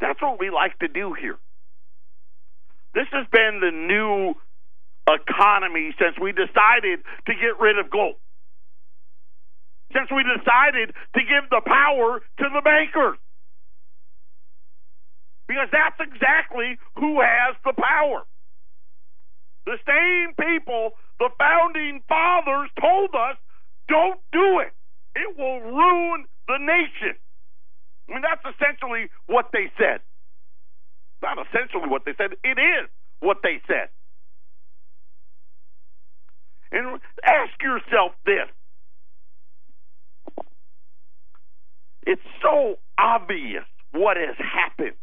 That's 0.00 0.20
what 0.20 0.38
we 0.38 0.50
like 0.50 0.78
to 0.80 0.88
do 0.88 1.14
here. 1.14 1.38
This 2.94 3.06
has 3.12 3.26
been 3.32 3.60
the 3.60 3.70
new 3.70 4.34
economy 5.08 5.94
since 5.98 6.16
we 6.20 6.32
decided 6.32 7.00
to 7.26 7.32
get 7.34 7.58
rid 7.60 7.78
of 7.78 7.90
gold. 7.90 8.16
Since 9.92 10.10
we 10.10 10.22
decided 10.22 10.94
to 11.14 11.20
give 11.20 11.50
the 11.50 11.60
power 11.64 12.20
to 12.38 12.44
the 12.52 12.62
bankers. 12.62 13.18
Because 15.46 15.68
that's 15.70 16.00
exactly 16.00 16.78
who 16.96 17.20
has 17.20 17.54
the 17.64 17.74
power. 17.74 18.24
The 19.66 19.78
same 19.86 20.34
people 20.34 20.92
the 21.18 21.30
founding 21.38 22.02
fathers 22.08 22.70
told 22.80 23.10
us 23.14 23.36
don't 23.88 24.20
do 24.32 24.60
it. 24.60 24.72
It 25.14 25.38
will 25.38 25.60
ruin 25.60 26.24
the 26.48 26.58
nation. 26.58 27.16
I 28.08 28.12
mean, 28.12 28.22
that's 28.22 28.44
essentially 28.56 29.08
what 29.26 29.50
they 29.52 29.70
said. 29.78 30.00
Not 31.22 31.38
essentially 31.46 31.88
what 31.88 32.04
they 32.04 32.12
said, 32.16 32.32
it 32.44 32.58
is 32.58 32.88
what 33.20 33.38
they 33.42 33.60
said. 33.66 33.88
And 36.70 37.00
ask 37.24 37.62
yourself 37.62 38.12
this. 38.26 38.48
It's 42.06 42.22
so 42.42 42.76
obvious 42.98 43.64
what 43.92 44.16
has 44.16 44.36
happened. 44.36 44.96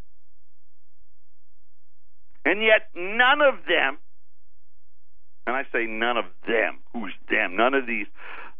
And 2.45 2.61
yet, 2.61 2.89
none 2.95 3.41
of 3.41 3.65
them, 3.67 3.97
and 5.47 5.55
I 5.55 5.63
say 5.71 5.85
none 5.87 6.17
of 6.17 6.25
them, 6.47 6.79
who's 6.93 7.13
them? 7.29 7.55
None 7.55 7.73
of 7.73 7.87
these 7.87 8.07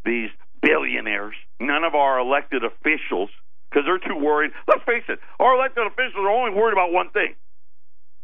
these 0.06 0.30
billionaires, 0.62 1.36
none 1.60 1.84
of 1.84 1.94
our 1.94 2.20
elected 2.20 2.64
officials, 2.64 3.30
because 3.72 3.88
they're 3.88 4.04
too 4.04 4.20
worried. 4.20 4.52
Let's 4.68 4.84
face 4.84 5.08
it, 5.08 5.20
our 5.40 5.56
elected 5.56 5.88
officials 5.88 6.20
are 6.20 6.30
only 6.30 6.52
worried 6.52 6.74
about 6.74 6.92
one 6.92 7.10
thing 7.12 7.36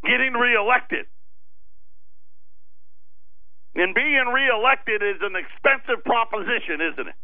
getting 0.04 0.34
reelected. 0.34 1.06
And 3.76 3.94
being 3.94 4.26
reelected 4.34 5.02
is 5.02 5.22
an 5.22 5.36
expensive 5.38 6.04
proposition, 6.04 6.82
isn't 6.94 7.08
it? 7.08 7.18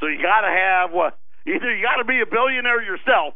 So 0.00 0.06
you 0.06 0.22
got 0.22 0.42
to 0.42 0.52
have 0.52 0.90
what? 0.92 1.18
Either 1.46 1.74
you 1.74 1.82
got 1.82 1.96
to 1.96 2.04
be 2.04 2.20
a 2.20 2.26
billionaire 2.26 2.82
yourself, 2.82 3.34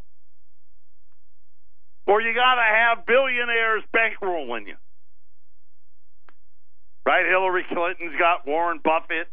or 2.07 2.21
you 2.21 2.33
got 2.33 2.55
to 2.55 2.65
have 2.65 3.05
billionaires 3.05 3.83
bankrolling 3.93 4.67
you. 4.67 4.75
Right? 7.05 7.25
Hillary 7.27 7.65
Clinton's 7.67 8.17
got 8.17 8.47
Warren 8.47 8.79
Buffett, 8.83 9.27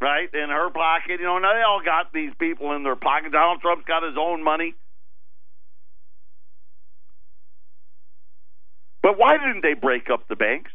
right, 0.00 0.28
in 0.32 0.48
her 0.48 0.70
pocket. 0.70 1.20
You 1.20 1.26
know, 1.26 1.38
now 1.38 1.54
they 1.54 1.62
all 1.62 1.82
got 1.84 2.12
these 2.12 2.32
people 2.38 2.72
in 2.74 2.82
their 2.82 2.96
pocket. 2.96 3.32
Donald 3.32 3.60
Trump's 3.60 3.84
got 3.86 4.02
his 4.02 4.16
own 4.18 4.42
money. 4.42 4.74
But 9.02 9.18
why 9.18 9.38
didn't 9.38 9.62
they 9.62 9.74
break 9.74 10.10
up 10.10 10.26
the 10.28 10.36
banks? 10.36 10.72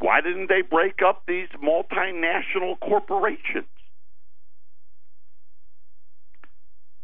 Why 0.00 0.20
didn't 0.20 0.48
they 0.48 0.62
break 0.62 1.00
up 1.06 1.22
these 1.28 1.46
multinational 1.62 2.78
corporations? 2.80 3.68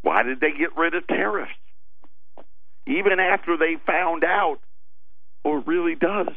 Why 0.03 0.25
did 0.25 0.41
they 0.41 0.51
get 0.51 0.77
rid 0.77 0.95
of 0.95 1.07
tariffs? 1.07 1.53
Even 2.89 3.21
after 3.21 3.57
they 3.57 3.77
found 3.87 4.25
out 4.25 4.59
what 5.43 5.67
really 5.67 5.95
does 5.95 6.29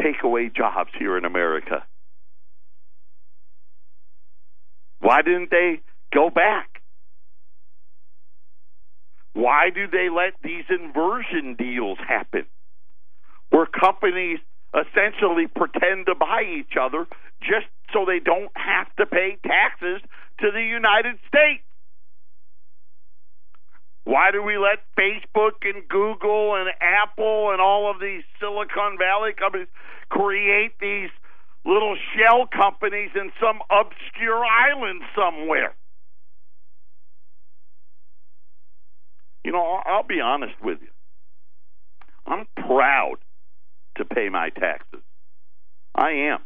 take 0.00 0.22
away 0.22 0.48
jobs 0.54 0.90
here 0.96 1.18
in 1.18 1.24
America. 1.24 1.82
Why 5.00 5.22
didn't 5.22 5.50
they 5.50 5.80
go 6.12 6.30
back? 6.30 6.82
Why 9.34 9.70
do 9.70 9.86
they 9.86 10.08
let 10.08 10.32
these 10.42 10.64
inversion 10.70 11.56
deals 11.58 11.98
happen? 11.98 12.46
Where 13.50 13.66
companies 13.66 14.38
essentially 14.74 15.46
pretend 15.46 16.06
to 16.06 16.14
buy 16.14 16.42
each 16.42 16.76
other 16.80 17.06
just 17.40 17.66
so 17.92 18.04
they 18.04 18.18
don't 18.18 18.50
have 18.56 18.94
to 18.96 19.06
pay 19.06 19.38
taxes 19.46 20.00
to 20.40 20.50
the 20.50 20.62
United 20.62 21.16
States. 21.28 21.62
Why 24.04 24.30
do 24.30 24.42
we 24.42 24.56
let 24.56 24.78
Facebook 24.98 25.64
and 25.64 25.88
Google 25.88 26.54
and 26.54 26.70
Apple 26.80 27.50
and 27.50 27.60
all 27.60 27.90
of 27.90 28.00
these 28.00 28.22
Silicon 28.38 28.98
Valley 28.98 29.32
companies 29.32 29.68
create 30.08 30.78
these 30.80 31.10
little 31.66 31.96
shell 32.14 32.46
companies 32.46 33.10
in 33.14 33.30
some 33.40 33.58
obscure 33.70 34.44
island 34.44 35.02
somewhere? 35.14 35.74
You 39.44 39.52
know, 39.52 39.80
I'll 39.84 40.06
be 40.06 40.20
honest 40.20 40.54
with 40.62 40.78
you. 40.80 40.88
I'm 42.26 42.46
proud 42.66 43.16
to 43.96 44.04
pay 44.04 44.28
my 44.28 44.50
taxes. 44.50 45.00
I 45.94 46.10
am. 46.32 46.38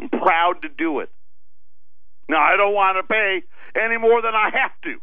I'm 0.00 0.08
proud 0.10 0.56
to 0.62 0.68
do 0.68 1.00
it. 1.00 1.08
Now, 2.28 2.42
I 2.42 2.56
don't 2.56 2.74
want 2.74 2.98
to 2.98 3.12
pay 3.12 3.42
any 3.80 3.96
more 3.98 4.22
than 4.22 4.34
I 4.34 4.50
have 4.52 4.72
to. 4.84 5.00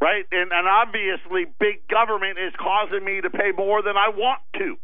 Right? 0.00 0.24
And, 0.30 0.52
and 0.52 0.68
obviously, 0.68 1.46
big 1.58 1.88
government 1.88 2.38
is 2.38 2.52
causing 2.56 3.04
me 3.04 3.20
to 3.20 3.30
pay 3.30 3.50
more 3.56 3.82
than 3.82 3.96
I 3.96 4.10
want 4.10 4.40
to. 4.58 4.76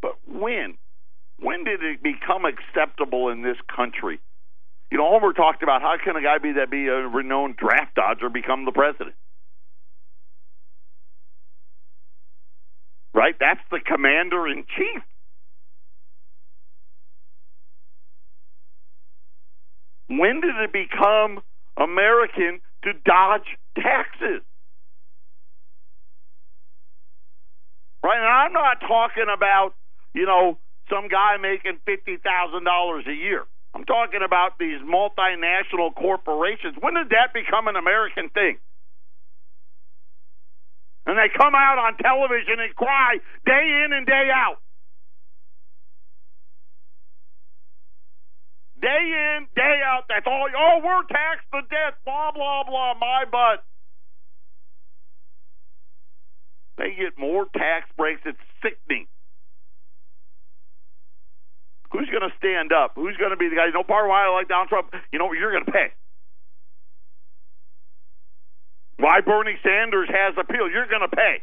But 0.00 0.18
when? 0.28 0.78
When 1.40 1.64
did 1.64 1.82
it 1.82 2.02
become 2.02 2.44
acceptable 2.44 3.30
in 3.30 3.42
this 3.42 3.56
country? 3.74 4.20
You 4.92 4.98
know, 4.98 5.08
Homer 5.08 5.32
talked 5.32 5.62
about 5.62 5.80
how 5.80 5.94
can 6.02 6.16
a 6.16 6.22
guy 6.22 6.38
be 6.38 6.52
that 6.52 6.70
be 6.70 6.86
a 6.86 7.08
renowned 7.08 7.56
draft 7.56 7.94
dodger 7.96 8.28
become 8.28 8.64
the 8.64 8.72
president? 8.72 9.14
Right? 13.14 13.34
That's 13.40 13.60
the 13.70 13.80
commander 13.84 14.46
in 14.46 14.64
chief. 14.76 15.02
When 20.08 20.40
did 20.40 20.56
it 20.56 20.72
become 20.72 21.42
American 21.76 22.60
to 22.84 22.92
dodge 23.04 23.48
taxes? 23.76 24.42
Right? 28.02 28.18
And 28.18 28.26
I'm 28.26 28.52
not 28.52 28.80
talking 28.80 29.26
about, 29.32 29.74
you 30.14 30.26
know, 30.26 30.58
some 30.90 31.08
guy 31.08 31.36
making 31.40 31.78
$50,000 31.86 32.18
a 33.06 33.14
year. 33.14 33.44
I'm 33.74 33.84
talking 33.84 34.20
about 34.24 34.58
these 34.58 34.80
multinational 34.82 35.94
corporations. 35.94 36.76
When 36.80 36.94
did 36.94 37.10
that 37.10 37.32
become 37.32 37.68
an 37.68 37.76
American 37.76 38.28
thing? 38.28 38.58
And 41.06 41.18
they 41.18 41.30
come 41.34 41.54
out 41.54 41.78
on 41.78 41.96
television 41.98 42.60
and 42.60 42.74
cry 42.76 43.18
day 43.44 43.84
in 43.84 43.92
and 43.92 44.06
day 44.06 44.30
out. 44.30 44.61
Day 48.82 49.38
in, 49.38 49.46
day 49.54 49.80
out. 49.86 50.04
That's 50.08 50.26
all. 50.26 50.48
Oh, 50.50 50.80
we're 50.82 51.06
taxed 51.06 51.46
to 51.54 51.62
death. 51.70 51.94
Blah, 52.04 52.32
blah, 52.34 52.64
blah. 52.66 52.94
My 52.98 53.24
butt. 53.30 53.64
They 56.78 56.90
get 56.98 57.16
more 57.16 57.46
tax 57.56 57.86
breaks. 57.96 58.22
It's 58.26 58.38
sickening. 58.60 59.06
Who's 61.92 62.08
going 62.08 62.28
to 62.28 62.34
stand 62.38 62.72
up? 62.72 62.92
Who's 62.96 63.16
going 63.18 63.30
to 63.30 63.36
be 63.36 63.48
the 63.48 63.56
guy? 63.56 63.66
You 63.66 63.72
know, 63.72 63.84
part 63.84 64.06
of 64.06 64.08
why 64.08 64.26
I 64.26 64.34
like 64.34 64.48
Donald 64.48 64.68
Trump, 64.68 64.88
you 65.12 65.18
know, 65.18 65.32
you're 65.32 65.52
going 65.52 65.64
to 65.64 65.70
pay. 65.70 65.92
Why 68.98 69.20
Bernie 69.20 69.58
Sanders 69.62 70.08
has 70.10 70.34
appeal, 70.38 70.70
you're 70.70 70.86
going 70.86 71.02
to 71.08 71.14
pay. 71.14 71.42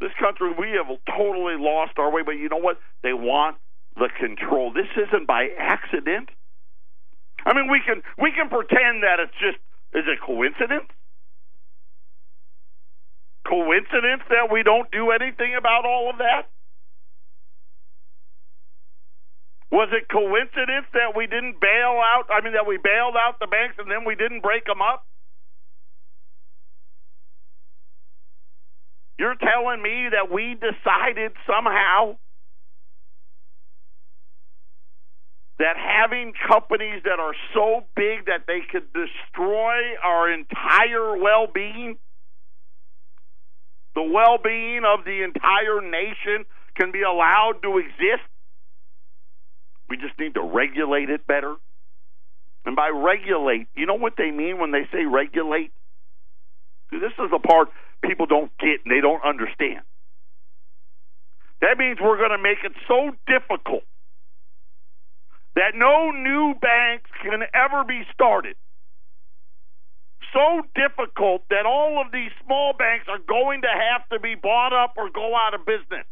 This 0.00 0.12
country, 0.20 0.52
we 0.56 0.78
have 0.78 0.86
totally 1.16 1.56
lost 1.58 1.98
our 1.98 2.10
way, 2.10 2.22
but 2.24 2.32
you 2.32 2.48
know 2.48 2.58
what? 2.58 2.78
They 3.02 3.12
want 3.12 3.56
the 3.96 4.08
control. 4.18 4.72
This 4.72 4.90
isn't 4.96 5.26
by 5.26 5.48
accident. 5.58 6.28
I 7.46 7.54
mean, 7.54 7.70
we 7.70 7.80
can 7.84 8.02
we 8.18 8.32
can 8.32 8.48
pretend 8.48 9.02
that 9.02 9.20
it's 9.20 9.36
just 9.38 9.58
is 9.94 10.04
it 10.06 10.18
coincidence? 10.24 10.90
Coincidence 13.46 14.22
that 14.30 14.50
we 14.50 14.62
don't 14.62 14.90
do 14.90 15.10
anything 15.10 15.54
about 15.56 15.84
all 15.84 16.10
of 16.10 16.18
that? 16.18 16.48
Was 19.70 19.88
it 19.92 20.08
coincidence 20.08 20.86
that 20.94 21.16
we 21.16 21.26
didn't 21.26 21.60
bail 21.60 21.98
out? 21.98 22.24
I 22.30 22.42
mean, 22.42 22.54
that 22.54 22.66
we 22.66 22.78
bailed 22.78 23.16
out 23.18 23.38
the 23.40 23.46
banks 23.46 23.74
and 23.78 23.90
then 23.90 24.04
we 24.06 24.14
didn't 24.14 24.40
break 24.40 24.64
them 24.64 24.80
up? 24.80 25.04
You're 29.18 29.34
telling 29.34 29.82
me 29.82 30.08
that 30.10 30.32
we 30.32 30.54
decided 30.54 31.32
somehow 31.46 32.18
that 35.58 35.76
having 35.76 36.32
companies 36.48 37.02
that 37.04 37.20
are 37.20 37.34
so 37.54 37.84
big 37.94 38.26
that 38.26 38.46
they 38.46 38.60
could 38.70 38.92
destroy 38.92 39.94
our 40.02 40.32
entire 40.32 41.16
well 41.16 41.46
being, 41.52 41.96
the 43.94 44.02
well 44.02 44.38
being 44.42 44.82
of 44.84 45.04
the 45.04 45.22
entire 45.22 45.80
nation, 45.80 46.44
can 46.76 46.90
be 46.90 47.02
allowed 47.02 47.62
to 47.62 47.78
exist? 47.78 48.26
We 49.88 49.96
just 49.96 50.18
need 50.18 50.34
to 50.34 50.42
regulate 50.42 51.10
it 51.10 51.26
better. 51.26 51.54
And 52.66 52.74
by 52.74 52.88
regulate, 52.88 53.68
you 53.76 53.86
know 53.86 53.94
what 53.94 54.14
they 54.16 54.30
mean 54.30 54.58
when 54.58 54.72
they 54.72 54.88
say 54.90 55.04
regulate? 55.04 55.70
See, 56.90 56.98
this 56.98 57.12
is 57.12 57.30
the 57.30 57.38
part 57.38 57.68
people 58.02 58.26
don't 58.26 58.50
get 58.58 58.80
and 58.84 58.90
they 58.90 59.00
don't 59.00 59.22
understand. 59.24 59.82
That 61.60 61.78
means 61.78 61.98
we're 62.02 62.18
going 62.18 62.34
to 62.34 62.42
make 62.42 62.58
it 62.64 62.72
so 62.88 63.12
difficult 63.28 63.84
that 65.54 65.74
no 65.74 66.10
new 66.10 66.54
banks 66.60 67.10
can 67.22 67.42
ever 67.54 67.84
be 67.84 68.02
started. 68.12 68.56
So 70.32 70.62
difficult 70.74 71.42
that 71.50 71.64
all 71.64 72.02
of 72.04 72.10
these 72.12 72.30
small 72.44 72.72
banks 72.76 73.06
are 73.08 73.20
going 73.28 73.62
to 73.62 73.68
have 73.68 74.08
to 74.08 74.18
be 74.18 74.34
bought 74.34 74.72
up 74.72 74.94
or 74.96 75.08
go 75.10 75.34
out 75.36 75.54
of 75.54 75.64
business. 75.64 76.06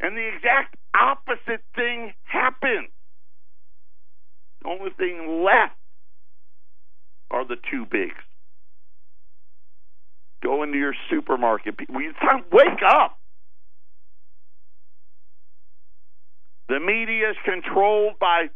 And 0.00 0.16
the 0.16 0.28
exact 0.34 0.74
opposite 0.94 1.62
thing 1.76 2.12
happens. 2.24 2.88
The 4.62 4.68
only 4.68 4.90
thing 4.98 5.44
left 5.44 5.76
are 7.30 7.46
the 7.46 7.56
two 7.70 7.86
bigs. 7.86 8.14
Go 10.42 10.62
into 10.64 10.76
your 10.76 10.94
supermarket. 11.08 11.76
Wake 11.88 12.82
up. 12.84 13.18
The 16.68 16.80
media 16.80 17.30
is 17.30 17.36
controlled 17.44 18.18
by 18.18 18.46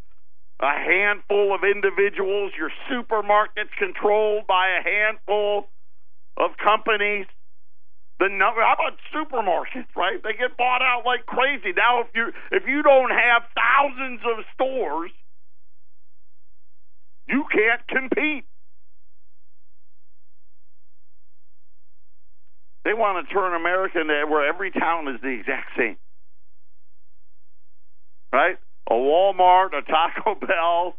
a 0.61 0.71
handful 0.71 1.53
of 1.53 1.61
individuals. 1.63 2.51
Your 2.57 2.71
supermarket's 2.89 3.73
controlled 3.77 4.47
by 4.47 4.67
a 4.79 4.83
handful 4.83 5.69
of 6.37 6.51
companies. 6.57 7.27
The 8.19 8.27
number, 8.27 8.61
how 8.61 8.75
about 8.75 8.99
supermarkets, 9.15 9.95
right? 9.95 10.21
They 10.21 10.33
get 10.33 10.57
bought 10.57 10.81
out 10.81 11.03
like 11.05 11.25
crazy. 11.25 11.71
Now, 11.75 12.01
if 12.01 12.07
you 12.13 12.33
if 12.51 12.63
you 12.67 12.83
don't 12.83 13.11
have 13.11 13.43
thousands 13.55 14.19
of 14.25 14.43
stores, 14.53 15.11
you 17.27 17.45
can't 17.49 17.87
compete. 17.87 18.43
They 22.83 22.93
want 22.93 23.25
to 23.25 23.33
turn 23.33 23.53
America 23.53 24.01
into 24.01 24.25
where 24.27 24.47
every 24.47 24.71
town 24.71 25.07
is 25.07 25.21
the 25.21 25.29
exact 25.29 25.77
same, 25.77 25.97
right? 28.31 28.57
A 28.89 28.93
Walmart, 28.93 29.69
a 29.77 29.81
Taco 29.81 30.35
Bell, 30.47 30.95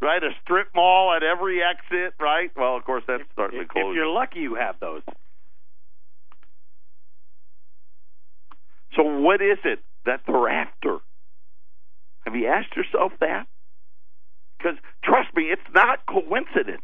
right? 0.00 0.22
A 0.22 0.30
strip 0.42 0.68
mall 0.74 1.14
at 1.16 1.22
every 1.22 1.60
exit, 1.62 2.14
right? 2.20 2.50
Well, 2.56 2.76
of 2.76 2.84
course, 2.84 3.04
that's 3.06 3.22
starting 3.32 3.60
if, 3.60 3.68
to 3.68 3.72
close. 3.72 3.92
If 3.92 3.96
you're 3.96 4.06
lucky, 4.06 4.40
you 4.40 4.54
have 4.54 4.76
those. 4.80 5.02
So, 8.96 9.02
what 9.02 9.40
is 9.40 9.58
it 9.64 9.80
that 10.06 10.20
they're 10.26 10.48
after? 10.48 10.98
Have 12.24 12.34
you 12.34 12.48
asked 12.48 12.76
yourself 12.76 13.12
that? 13.20 13.46
Because 14.58 14.76
trust 15.04 15.28
me, 15.34 15.44
it's 15.44 15.62
not 15.74 16.00
coincidence. 16.06 16.82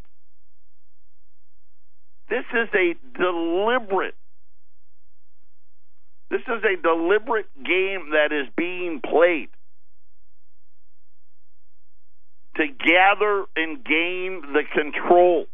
This 2.31 2.45
is 2.53 2.69
a 2.75 2.95
deliberate. 3.19 4.15
This 6.31 6.41
is 6.49 6.63
a 6.65 6.81
deliberate 6.81 7.47
game 7.63 8.11
that 8.13 8.33
is 8.33 8.49
being 8.57 9.01
played 9.05 9.49
to 12.57 12.67
gather 12.69 13.45
and 13.57 13.85
gain 13.85 14.43
the 14.53 14.63
control. 14.75 15.47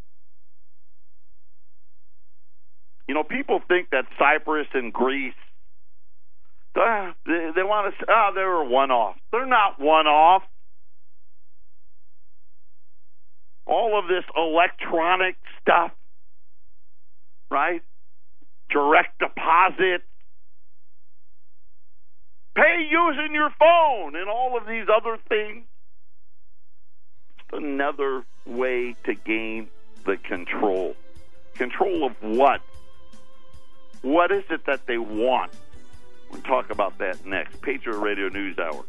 You 3.09 3.15
know, 3.15 3.25
people 3.25 3.61
think 3.69 3.91
that 3.91 4.05
Cyprus 4.19 4.69
and 4.75 4.93
Greece 4.93 5.35
Uh, 6.77 7.13
they, 7.27 7.51
they 7.57 7.63
want 7.63 7.95
to. 7.99 8.07
Oh, 8.09 8.31
they 8.35 8.43
were 8.45 8.65
one 8.65 8.91
off. 8.91 9.17
They're 9.33 9.47
not 9.47 9.81
one 9.81 10.07
off. 10.07 10.43
All 13.67 13.99
of 13.99 14.09
this 14.09 14.25
electronic 14.37 15.37
stuff, 15.61 15.93
right? 17.51 17.83
Direct 18.71 19.19
deposit, 19.21 20.03
pay 22.57 22.89
using 22.91 23.35
your 23.35 23.51
phone, 23.59 24.17
and 24.17 24.29
all 24.29 24.57
of 24.61 24.67
these 24.67 24.87
other 24.95 25.19
things. 25.29 25.65
Another 27.53 28.25
way 28.47 28.95
to 29.05 29.15
gain 29.15 29.69
the 30.05 30.17
control. 30.17 30.97
Control 31.55 32.05
of 32.07 32.13
what? 32.23 32.61
What 34.03 34.31
is 34.31 34.45
it 34.51 34.67
that 34.67 34.87
they 34.87 34.99
want? 34.99 35.53
We'll 36.31 36.43
talk 36.43 36.71
about 36.71 36.99
that 36.99 37.27
next. 37.27 37.61
Patriot 37.61 37.99
Radio 37.99 38.29
News 38.29 38.59
Hour. 38.59 38.85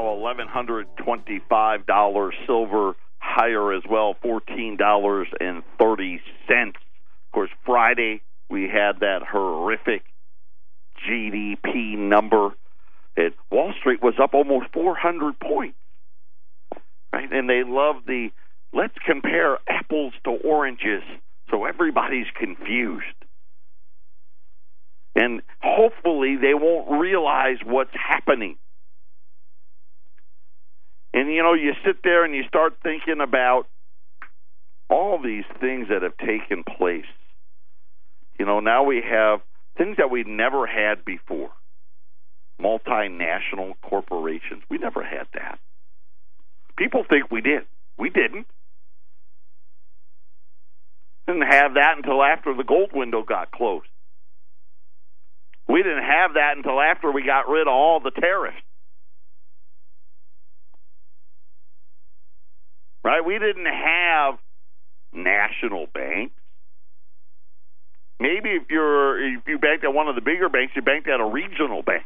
Now, 0.00 0.12
eleven 0.12 0.46
hundred 0.48 0.86
twenty-five 0.96 1.86
dollars. 1.86 2.34
Silver 2.46 2.94
higher 3.18 3.72
as 3.72 3.82
well, 3.88 4.16
fourteen 4.22 4.76
dollars 4.76 5.28
and 5.40 5.62
thirty 5.78 6.20
cents. 6.48 6.76
Of 7.28 7.32
course, 7.32 7.50
Friday 7.64 8.22
we 8.48 8.62
had 8.62 9.00
that 9.00 9.20
horrific 9.30 10.02
GDP 11.08 11.96
number. 11.96 12.50
It, 13.16 13.34
Wall 13.50 13.72
Street 13.78 14.02
was 14.02 14.14
up 14.20 14.34
almost 14.34 14.72
400 14.72 15.38
points, 15.38 15.76
right? 17.12 17.30
And 17.30 17.48
they 17.48 17.62
love 17.64 17.96
the 18.06 18.30
let's 18.72 18.94
compare 19.06 19.58
apples 19.68 20.14
to 20.24 20.30
oranges, 20.30 21.02
so 21.50 21.64
everybody's 21.64 22.26
confused. 22.34 23.04
And 25.14 25.42
hopefully 25.60 26.36
they 26.40 26.54
won't 26.54 27.00
realize 27.00 27.58
what's 27.64 27.94
happening. 27.94 28.56
And 31.12 31.32
you 31.32 31.42
know, 31.42 31.54
you 31.54 31.72
sit 31.84 31.96
there 32.04 32.24
and 32.24 32.34
you 32.34 32.44
start 32.46 32.74
thinking 32.82 33.20
about 33.20 33.66
all 34.88 35.20
these 35.22 35.44
things 35.60 35.88
that 35.88 36.02
have 36.02 36.16
taken 36.16 36.64
place. 36.64 37.04
You 38.38 38.46
know, 38.46 38.60
now 38.60 38.84
we 38.84 39.02
have 39.08 39.40
things 39.76 39.96
that 39.98 40.10
we 40.10 40.24
never 40.24 40.66
had 40.66 41.04
before. 41.04 41.50
Multinational 42.60 43.72
corporations. 43.82 44.62
We 44.68 44.78
never 44.78 45.02
had 45.02 45.26
that. 45.34 45.58
People 46.76 47.04
think 47.08 47.30
we 47.30 47.40
did. 47.40 47.62
We 47.98 48.10
didn't. 48.10 48.46
Didn't 51.26 51.42
have 51.42 51.74
that 51.74 51.94
until 51.96 52.22
after 52.22 52.54
the 52.54 52.64
gold 52.64 52.90
window 52.92 53.22
got 53.22 53.50
closed. 53.50 53.86
We 55.68 55.82
didn't 55.82 56.04
have 56.04 56.34
that 56.34 56.54
until 56.56 56.80
after 56.80 57.12
we 57.12 57.22
got 57.22 57.48
rid 57.48 57.68
of 57.68 57.72
all 57.72 58.00
the 58.00 58.10
tariffs. 58.10 58.56
Right? 63.20 63.26
We 63.26 63.38
didn't 63.38 63.66
have 63.66 64.38
national 65.12 65.86
banks. 65.92 66.34
Maybe 68.18 68.50
if 68.50 68.64
you're 68.68 69.36
if 69.36 69.42
you 69.46 69.58
banked 69.58 69.84
at 69.84 69.94
one 69.94 70.08
of 70.08 70.14
the 70.14 70.20
bigger 70.20 70.48
banks, 70.48 70.74
you 70.76 70.82
banked 70.82 71.08
at 71.08 71.20
a 71.20 71.24
regional 71.24 71.82
bank. 71.82 72.04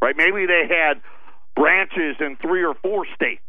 Right? 0.00 0.16
Maybe 0.16 0.46
they 0.46 0.66
had 0.68 1.02
branches 1.54 2.16
in 2.20 2.36
three 2.40 2.64
or 2.64 2.74
four 2.74 3.06
states. 3.14 3.42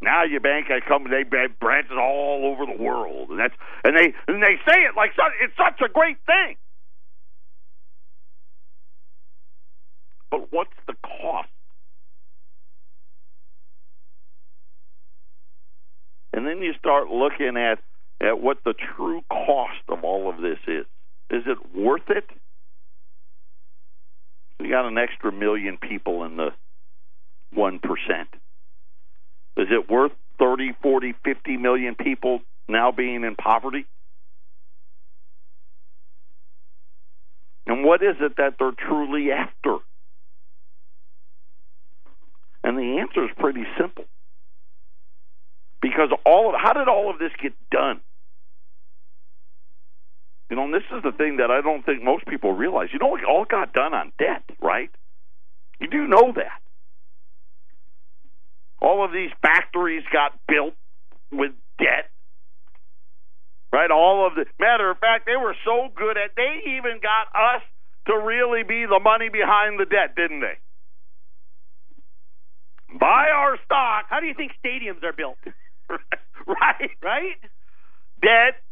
Now 0.00 0.24
you 0.24 0.40
bank 0.40 0.66
at 0.70 0.86
company 0.86 1.24
they 1.24 1.38
have 1.38 1.58
branches 1.58 1.96
all 1.98 2.52
over 2.52 2.66
the 2.66 2.80
world, 2.80 3.30
and 3.30 3.40
that's 3.40 3.54
and 3.82 3.96
they 3.96 4.14
and 4.28 4.42
they 4.42 4.56
say 4.68 4.78
it 4.82 4.94
like 4.96 5.12
it's 5.40 5.56
such 5.56 5.80
a 5.84 5.92
great 5.92 6.18
thing. 6.26 6.56
But 10.30 10.52
what's 10.52 10.70
the 10.86 10.94
cost? 11.02 11.48
And 16.36 16.46
then 16.46 16.58
you 16.58 16.74
start 16.78 17.08
looking 17.08 17.56
at, 17.56 17.78
at 18.20 18.40
what 18.40 18.58
the 18.62 18.74
true 18.74 19.22
cost 19.30 19.80
of 19.88 20.04
all 20.04 20.28
of 20.28 20.36
this 20.36 20.58
is. 20.68 20.84
Is 21.30 21.42
it 21.46 21.58
worth 21.74 22.08
it? 22.10 22.24
We 24.60 24.68
got 24.68 24.86
an 24.86 24.98
extra 24.98 25.32
million 25.32 25.78
people 25.78 26.24
in 26.24 26.36
the 26.36 26.50
1%. 27.56 27.80
Is 29.56 29.68
it 29.70 29.90
worth 29.90 30.12
30, 30.38 30.74
40, 30.82 31.14
50 31.24 31.56
million 31.56 31.94
people 31.94 32.40
now 32.68 32.92
being 32.92 33.24
in 33.24 33.34
poverty? 33.34 33.86
And 37.66 37.82
what 37.82 38.02
is 38.02 38.16
it 38.20 38.36
that 38.36 38.56
they're 38.58 38.72
truly 38.72 39.32
after? 39.32 39.78
And 42.62 42.76
the 42.76 42.98
answer 43.00 43.24
is 43.24 43.30
pretty 43.38 43.64
simple. 43.80 44.04
Because 45.80 46.10
all 46.24 46.54
of 46.54 46.60
how 46.60 46.72
did 46.72 46.88
all 46.88 47.10
of 47.10 47.18
this 47.18 47.32
get 47.40 47.52
done? 47.70 48.00
You 50.50 50.56
know, 50.56 50.64
and 50.64 50.74
this 50.74 50.86
is 50.96 51.02
the 51.02 51.12
thing 51.12 51.38
that 51.38 51.50
I 51.50 51.60
don't 51.60 51.84
think 51.84 52.02
most 52.02 52.26
people 52.26 52.52
realize. 52.52 52.88
You 52.92 53.00
know, 53.00 53.16
it 53.16 53.24
all 53.24 53.44
got 53.44 53.72
done 53.72 53.94
on 53.94 54.12
debt, 54.18 54.44
right? 54.60 54.90
You 55.80 55.88
do 55.88 56.06
know 56.06 56.32
that. 56.36 56.60
All 58.80 59.04
of 59.04 59.12
these 59.12 59.30
factories 59.42 60.04
got 60.12 60.32
built 60.46 60.74
with 61.32 61.52
debt. 61.78 62.10
Right? 63.72 63.90
All 63.90 64.26
of 64.26 64.34
the 64.36 64.46
matter 64.60 64.90
of 64.90 64.98
fact, 64.98 65.26
they 65.26 65.36
were 65.36 65.56
so 65.64 65.88
good 65.94 66.16
at 66.16 66.30
they 66.36 66.70
even 66.78 67.00
got 67.02 67.26
us 67.34 67.62
to 68.06 68.16
really 68.16 68.62
be 68.62 68.86
the 68.86 69.00
money 69.02 69.28
behind 69.28 69.80
the 69.80 69.84
debt, 69.84 70.14
didn't 70.16 70.40
they? 70.40 70.56
Buy 72.98 73.26
our 73.34 73.58
stock. 73.64 74.06
How 74.08 74.20
do 74.20 74.26
you 74.26 74.34
think 74.34 74.52
stadiums 74.64 75.02
are 75.02 75.12
built? 75.12 75.36
right, 76.46 76.90
right? 77.02 77.38
Debt, 78.22 78.62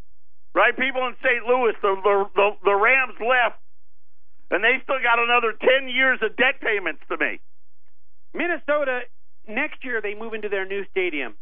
right? 0.55 0.77
People 0.77 1.07
in 1.07 1.15
St. 1.23 1.45
Louis, 1.47 1.75
the, 1.83 1.97
the 2.03 2.25
the 2.35 2.51
the 2.65 2.75
Rams 2.75 3.15
left, 3.21 3.61
and 4.51 4.65
they 4.65 4.83
still 4.83 5.01
got 5.03 5.19
another 5.19 5.53
ten 5.59 5.89
years 5.89 6.19
of 6.23 6.37
debt 6.37 6.61
payments 6.61 7.03
to 7.09 7.17
make. 7.19 7.41
Minnesota 8.33 9.01
next 9.49 9.85
year 9.85 10.01
they 10.01 10.15
move 10.15 10.35
into 10.35 10.49
their 10.49 10.67
new 10.67 10.85
stadium. 10.91 11.35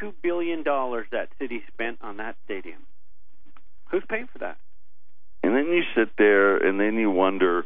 Two 0.00 0.12
billion 0.22 0.62
dollars 0.62 1.06
that 1.12 1.28
city 1.38 1.62
spent 1.72 1.98
on 2.02 2.16
that 2.16 2.36
stadium. 2.44 2.80
Who's 3.90 4.04
paying 4.08 4.28
for 4.32 4.38
that? 4.38 4.56
And 5.42 5.54
then 5.54 5.66
you 5.66 5.82
sit 5.94 6.10
there, 6.16 6.56
and 6.56 6.80
then 6.80 6.94
you 6.94 7.10
wonder 7.10 7.64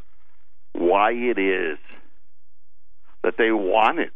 why 0.73 1.13
it 1.13 1.39
is 1.39 1.79
that 3.23 3.35
they 3.39 3.51
wanted 3.51 4.11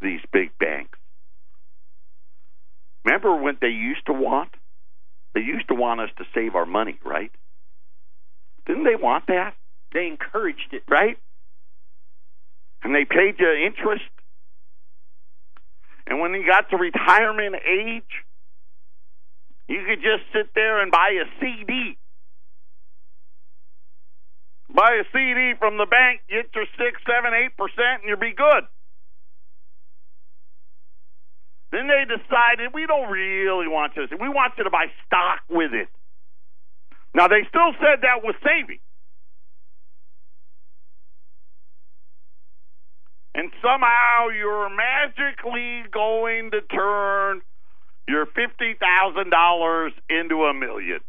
these 0.00 0.20
big 0.32 0.50
banks. 0.58 0.98
Remember 3.04 3.36
when 3.36 3.56
they 3.60 3.68
used 3.68 4.06
to 4.06 4.12
want? 4.12 4.50
They 5.34 5.40
used 5.40 5.68
to 5.68 5.74
want 5.74 6.00
us 6.00 6.10
to 6.18 6.24
save 6.34 6.54
our 6.54 6.66
money, 6.66 6.98
right? 7.04 7.30
Didn't 8.66 8.84
they 8.84 8.96
want 8.96 9.28
that? 9.28 9.54
They 9.92 10.06
encouraged 10.06 10.72
it, 10.72 10.82
right? 10.88 11.16
And 12.82 12.94
they 12.94 13.04
paid 13.04 13.36
you 13.38 13.50
interest. 13.52 14.04
And 16.06 16.20
when 16.20 16.32
you 16.34 16.46
got 16.46 16.70
to 16.70 16.76
retirement 16.76 17.56
age, 17.56 18.02
you 19.68 19.84
could 19.86 20.02
just 20.02 20.22
sit 20.32 20.54
there 20.54 20.80
and 20.80 20.90
buy 20.90 21.10
a 21.20 21.26
CD. 21.40 21.98
Buy 24.72 25.00
a 25.00 25.04
CD 25.12 25.54
from 25.58 25.78
the 25.78 25.86
bank, 25.86 26.20
get 26.28 26.46
your 26.54 26.66
six, 26.76 27.00
seven, 27.06 27.32
eight 27.34 27.56
percent, 27.56 28.02
and 28.02 28.08
you'll 28.08 28.18
be 28.18 28.34
good. 28.34 28.64
Then 31.76 31.88
they 31.88 32.08
decided 32.08 32.72
we 32.72 32.86
don't 32.86 33.10
really 33.10 33.68
want 33.68 33.92
you 33.96 34.06
to. 34.06 34.16
We 34.16 34.30
want 34.30 34.54
you 34.56 34.64
to 34.64 34.70
buy 34.70 34.86
stock 35.04 35.40
with 35.50 35.74
it. 35.74 35.88
Now 37.14 37.28
they 37.28 37.44
still 37.50 37.76
said 37.78 38.00
that 38.00 38.24
was 38.24 38.34
saving. 38.40 38.78
And 43.34 43.50
somehow 43.60 44.28
you're 44.34 44.70
magically 44.70 45.84
going 45.92 46.50
to 46.52 46.62
turn 46.62 47.42
your 48.08 48.24
fifty 48.24 48.72
thousand 48.80 49.28
dollars 49.28 49.92
into 50.08 50.44
a 50.44 50.54
million. 50.54 51.00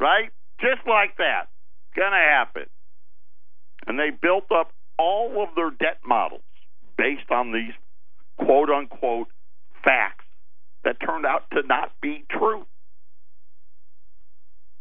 Right? 0.00 0.32
Just 0.60 0.82
like 0.84 1.16
that. 1.18 1.46
Gonna 1.94 2.16
happen. 2.16 2.66
And 3.86 4.00
they 4.00 4.10
built 4.10 4.50
up 4.50 4.72
all 4.98 5.44
of 5.44 5.54
their 5.54 5.70
debt 5.70 5.98
models 6.04 6.42
based 6.98 7.30
on 7.30 7.52
these 7.52 7.74
quote 8.36 8.68
unquote 8.68 9.28
facts 9.84 10.24
that 10.84 10.96
turned 11.00 11.26
out 11.26 11.44
to 11.52 11.62
not 11.66 11.92
be 12.00 12.24
true. 12.30 12.66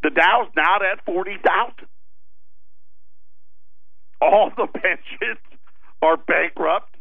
The 0.01 0.09
Dow's 0.09 0.49
now 0.55 0.77
at 0.77 1.03
40,000. 1.05 1.87
All 4.21 4.51
the 4.55 4.67
pensions 4.73 5.39
are 6.01 6.17
bankrupt. 6.17 6.95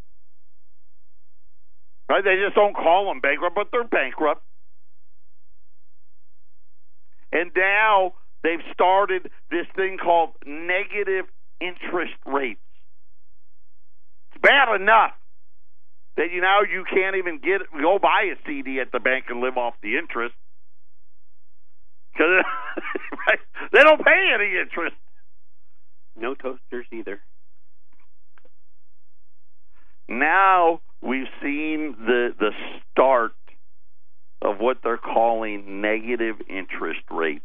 Right? 2.08 2.24
They 2.24 2.36
just 2.44 2.54
don't 2.54 2.74
call 2.74 3.06
them 3.06 3.20
bankrupt, 3.20 3.54
but 3.54 3.68
they're 3.72 3.84
bankrupt. 3.84 4.42
And 7.32 7.50
now 7.56 8.12
they've 8.42 8.60
started 8.72 9.30
this 9.50 9.66
thing 9.74 9.96
called 10.02 10.30
negative 10.44 11.24
interest 11.60 12.14
rates. 12.26 12.60
It's 14.32 14.42
bad 14.42 14.74
enough 14.80 15.12
that 16.16 16.30
you 16.32 16.40
now 16.40 16.60
you 16.62 16.84
can't 16.92 17.16
even 17.16 17.38
get 17.38 17.62
go 17.80 17.98
buy 17.98 18.32
a 18.32 18.36
CD 18.46 18.80
at 18.80 18.92
the 18.92 19.00
bank 19.00 19.26
and 19.28 19.40
live 19.40 19.56
off 19.56 19.74
the 19.82 19.96
interest 19.96 20.34
because 22.12 22.28
right? 23.26 23.38
they 23.72 23.82
don't 23.82 24.04
pay 24.04 24.30
any 24.34 24.58
interest. 24.60 24.96
No 26.16 26.34
toasters 26.34 26.86
either. 26.92 27.20
Now 30.08 30.80
we've 31.00 31.28
seen 31.42 31.96
the 31.98 32.34
the 32.38 32.50
start 32.90 33.32
of 34.42 34.58
what 34.58 34.78
they're 34.82 34.98
calling 34.98 35.80
negative 35.80 36.36
interest 36.48 37.00
rates. 37.10 37.44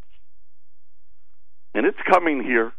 And 1.73 1.85
it's 1.85 1.97
coming 2.11 2.43
here. 2.43 2.73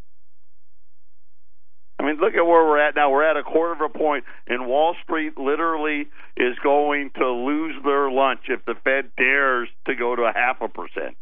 I 2.09 2.13
mean, 2.13 2.21
look 2.21 2.35
at 2.35 2.43
where 2.43 2.65
we're 2.65 2.79
at 2.79 2.95
now. 2.97 3.11
We're 3.11 3.29
at 3.29 3.37
a 3.37 3.43
quarter 3.43 3.73
of 3.73 3.91
a 3.95 3.99
point, 3.99 4.25
and 4.47 4.67
Wall 4.67 4.95
Street 5.03 5.37
literally 5.37 6.09
is 6.39 6.57
going 6.63 7.11
to 7.19 7.29
lose 7.29 7.75
their 7.85 8.11
lunch 8.11 8.41
if 8.49 8.65
the 8.65 8.75
Fed 8.83 9.11
dares 9.19 9.69
to 9.87 9.95
go 9.95 10.17
to 10.17 10.23
a 10.23 10.33
half 10.35 10.57
a 10.63 10.69
percent. 10.69 11.19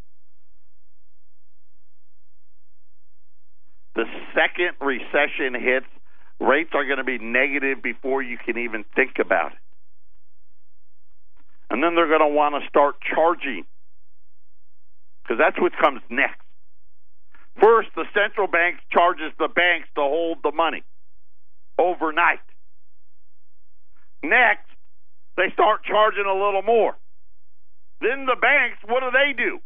The 3.97 4.05
second 4.32 4.76
recession 4.80 5.61
hits, 5.61 5.87
rates 6.39 6.70
are 6.72 6.84
going 6.84 6.99
to 6.99 7.05
be 7.05 7.18
negative 7.18 7.82
before 7.82 8.22
you 8.22 8.39
can 8.39 8.57
even 8.57 8.84
think 8.95 9.18
about 9.18 9.53
it. 9.53 9.59
And 11.68 11.82
then 11.82 11.97
they're 11.97 12.07
going 12.07 12.20
to 12.20 12.28
want 12.28 12.62
to 12.62 12.68
start 12.68 12.95
charging 13.12 13.64
because 15.24 15.39
that's 15.39 15.61
what 15.61 15.72
comes 15.82 16.01
next. 16.09 16.46
First, 17.61 17.89
the 17.97 18.05
central 18.13 18.47
bank 18.47 18.77
charges 18.93 19.33
the 19.39 19.49
banks 19.49 19.89
to 19.95 20.03
hold 20.03 20.39
the 20.43 20.53
money 20.53 20.83
overnight. 21.79 22.41
Next, 24.23 24.69
they 25.37 25.51
start 25.53 25.85
charging 25.85 26.27
a 26.27 26.35
little 26.35 26.63
more. 26.63 26.97
Then 28.01 28.27
the 28.27 28.37
banks, 28.41 28.79
what 28.87 29.01
do 29.01 29.11
they 29.11 29.33
do? 29.33 29.61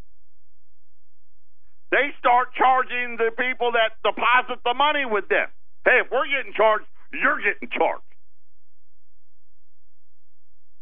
They 1.91 2.15
start 2.19 2.55
charging 2.55 3.17
the 3.17 3.31
people 3.37 3.73
that 3.73 3.99
deposit 4.05 4.63
the 4.65 4.75
money 4.75 5.05
with 5.05 5.29
them. 5.29 5.49
Hey, 5.85 6.03
if 6.05 6.11
we're 6.11 6.27
getting 6.27 6.53
charged, 6.53 6.87
you're 7.13 7.43
getting 7.43 7.69
charged. 7.69 8.05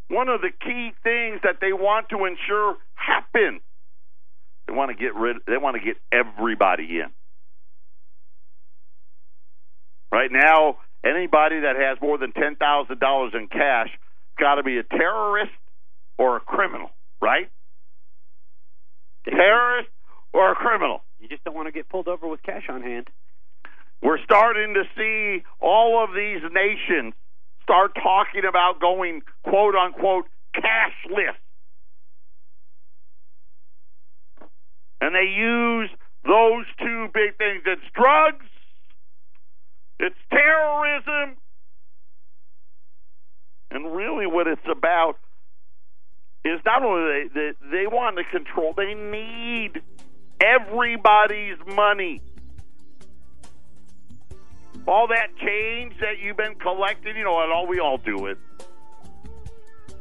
One 0.09 0.29
of 0.29 0.41
the 0.41 0.51
key 0.51 0.93
things 1.03 1.41
that 1.45 1.61
they 1.61 1.73
want 1.73 2.09
to 2.11 2.25
ensure 2.25 2.77
happens 2.95 3.61
they 4.69 4.75
want 4.75 4.91
to 4.91 4.95
get 4.95 5.15
rid. 5.15 5.39
They 5.47 5.57
want 5.57 5.77
to 5.77 5.83
get 5.83 5.97
everybody 6.13 7.01
in. 7.01 7.09
Right 10.13 10.31
now, 10.31 10.77
anybody 11.05 11.61
that 11.61 11.77
has 11.77 11.99
more 12.03 12.19
than 12.19 12.33
ten 12.33 12.57
thousand 12.57 13.01
dollars 13.01 13.33
in 13.35 13.49
cash 13.49 13.89
got 14.39 14.57
to 14.57 14.63
be 14.63 14.79
a 14.79 14.83
terrorist 14.83 15.53
or 16.19 16.37
a 16.37 16.41
criminal, 16.41 16.91
right? 17.21 17.51
Terrorist 19.25 19.89
or 20.33 20.53
a 20.53 20.55
criminal. 20.55 21.01
You 21.19 21.29
just 21.29 21.45
don't 21.45 21.55
want 21.55 21.67
to 21.67 21.73
get 21.73 21.89
pulled 21.89 22.09
over 22.09 22.29
with 22.29 22.43
cash 22.43 22.65
on 22.69 22.83
hand. 22.83 23.09
We're 24.03 24.23
starting 24.23 24.75
to 24.75 24.85
see 24.97 25.45
all 25.61 26.05
of 26.05 26.11
these 26.15 26.43
nations 26.53 27.15
start 27.63 27.95
talking 27.95 28.43
about 28.49 28.81
going 28.81 29.23
quote 29.45 29.75
unquote 29.75 30.27
cashless. 30.55 31.37
And 35.01 35.15
they 35.15 35.29
use 35.31 35.91
those 36.25 36.65
two 36.79 37.09
big 37.15 37.37
things. 37.39 37.63
It's 37.67 37.83
drugs, 37.95 38.47
it's 40.01 40.17
terrorism, 40.31 41.37
and 43.71 43.95
really 43.95 44.27
what 44.27 44.47
it's 44.47 44.67
about 44.71 45.19
is 46.45 46.61
not 46.65 46.83
only 46.83 47.29
they, 47.29 47.35
they, 47.35 47.53
they 47.71 47.87
want 47.87 48.17
to 48.17 48.25
control, 48.25 48.75
they 48.77 48.95
need 48.95 49.83
everybody's 50.41 51.59
money. 51.75 52.23
All 54.87 55.09
that 55.09 55.37
change 55.37 55.95
that 56.01 56.19
you've 56.23 56.37
been 56.37 56.55
collecting, 56.55 57.17
you 57.17 57.25
know, 57.25 57.43
and 57.43 57.53
all 57.53 57.67
we 57.67 57.79
all 57.79 57.99
do 57.99 58.27
it. 58.27 58.39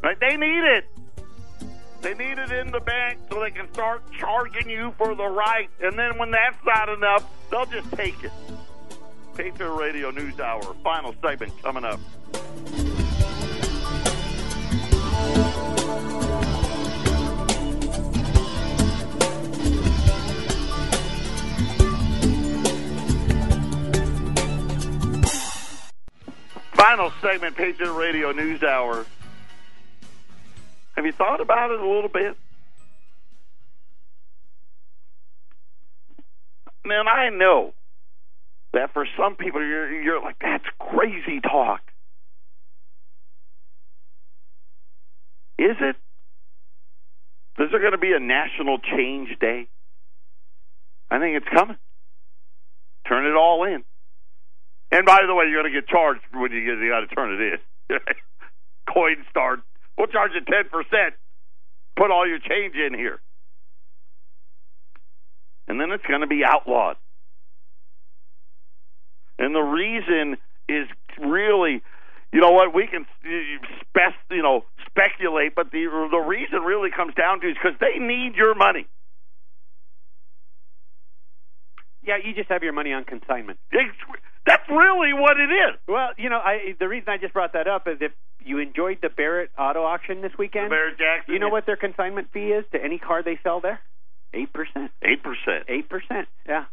Right? 0.02 0.18
They 0.20 0.38
need 0.38 0.64
it. 0.64 0.86
They 2.02 2.14
need 2.14 2.38
it 2.38 2.52
in 2.52 2.72
the 2.72 2.80
bank 2.80 3.20
so 3.30 3.40
they 3.40 3.52
can 3.52 3.72
start 3.74 4.04
charging 4.18 4.70
you 4.70 4.94
for 4.98 5.16
the 5.16 5.26
right. 5.26 5.70
And 5.82 5.98
then 5.98 6.18
when 6.18 6.32
that's 6.32 6.58
not 6.66 6.90
enough, 6.90 7.30
they'll 7.50 7.66
just 7.66 7.92
take 7.94 8.24
it. 8.24 8.32
Patriot 9.36 9.74
Radio 9.74 10.12
News 10.12 10.40
Hour, 10.40 10.76
final 10.84 11.14
segment 11.22 11.54
coming 11.62 11.84
up. 11.84 12.00
Final 26.74 27.12
segment, 27.22 27.56
Patriot 27.56 27.94
Radio 27.94 28.32
News 28.32 28.64
Hour. 28.64 29.06
Have 30.98 31.06
you 31.06 31.12
thought 31.12 31.40
about 31.42 31.70
it 31.70 31.80
a 31.80 31.88
little 31.88 32.10
bit? 32.10 32.36
Man, 36.84 37.08
I 37.08 37.30
know 37.30 37.74
that 38.74 38.94
for 38.94 39.06
some 39.16 39.36
people 39.36 39.62
you're 39.62 40.02
you're 40.02 40.22
like 40.22 40.38
that's 40.42 40.66
crazy 40.80 41.40
talk. 41.40 41.82
Is 45.60 45.78
it? 45.80 45.96
Is 47.60 47.72
there 47.72 47.80
going 47.80 47.92
to 47.92 47.98
be 48.00 48.14
a 48.14 48.20
national 48.20 48.80
change 48.80 49.38
day? 49.40 49.68
I 51.12 51.20
think 51.20 51.38
it's 51.38 51.48
coming. 51.54 51.78
Turn 53.08 53.26
it 53.26 53.36
all 53.36 53.64
in. 53.66 53.84
And 54.92 55.06
by 55.06 55.20
the 55.28 55.34
way, 55.36 55.46
you're 55.46 55.62
going 55.62 55.74
to 55.74 55.82
get 55.82 55.88
charged 55.88 56.22
when 56.34 56.52
you 56.52 56.60
you 56.60 56.90
got 56.90 57.02
to 57.02 57.08
turn 57.08 57.34
it 57.34 57.60
in. 57.90 58.00
Coinstar 58.90 59.62
We'll 59.98 60.08
charge 60.08 60.32
you 60.36 60.42
10%. 60.42 61.12
Put 61.96 62.12
all 62.12 62.28
your 62.28 62.40
change 62.40 62.76
in 62.76 62.94
here. 62.94 63.20
And 65.68 65.82
then 65.82 65.92
it's 65.92 66.06
going 66.06 66.22
to 66.22 66.28
be 66.28 66.44
outlawed. 66.46 66.98
And 69.40 69.54
the 69.54 69.62
reason 69.62 70.38
is 70.70 70.88
really, 71.20 71.82
you 72.32 72.42
know 72.42 72.52
what, 72.52 72.74
we 72.74 72.88
can 72.88 73.06
spec, 73.82 74.14
you 74.32 74.42
know, 74.42 74.64
speculate, 74.90 75.56
but 75.56 75.72
the 75.72 75.86
the 76.12 76.18
reason 76.18 76.62
really 76.62 76.90
comes 76.90 77.14
down 77.14 77.42
to 77.42 77.48
is 77.48 77.56
because 77.62 77.78
they 77.80 78.00
need 78.00 78.36
your 78.36 78.56
money. 78.56 78.88
Yeah, 82.04 82.18
you 82.24 82.34
just 82.34 82.50
have 82.50 82.64
your 82.64 82.74
money 82.74 82.94
on 82.94 83.04
consignment. 83.04 83.60
That's 83.72 84.70
really 84.70 85.14
what 85.14 85.38
it 85.40 85.52
is. 85.52 85.78
Well, 85.88 86.10
you 86.18 86.30
know, 86.30 86.40
I 86.40 86.76
the 86.80 86.88
reason 86.88 87.10
I 87.10 87.18
just 87.18 87.34
brought 87.34 87.54
that 87.54 87.68
up 87.68 87.88
is 87.88 87.98
if 88.02 88.12
you 88.48 88.60
enjoyed 88.60 89.00
the 89.02 89.10
Barrett 89.10 89.52
Auto 89.58 89.84
Auction 89.84 90.22
this 90.22 90.32
weekend, 90.38 90.66
the 90.66 90.76
Barrett 90.76 90.98
Jackson, 90.98 91.34
you 91.34 91.40
know 91.40 91.50
what 91.50 91.66
their 91.66 91.78
consignment 91.78 92.32
fee 92.32 92.52
is 92.52 92.66
to 92.72 92.84
any 92.84 92.98
car 92.98 93.24
they 93.24 93.40
sell 93.44 93.62
there? 93.62 93.80
Eight 94.34 94.52
percent. 94.54 94.92
Eight 95.02 95.24
percent. 95.24 95.66
Eight 95.68 95.90
percent. 95.90 96.28
Yeah. 96.48 96.66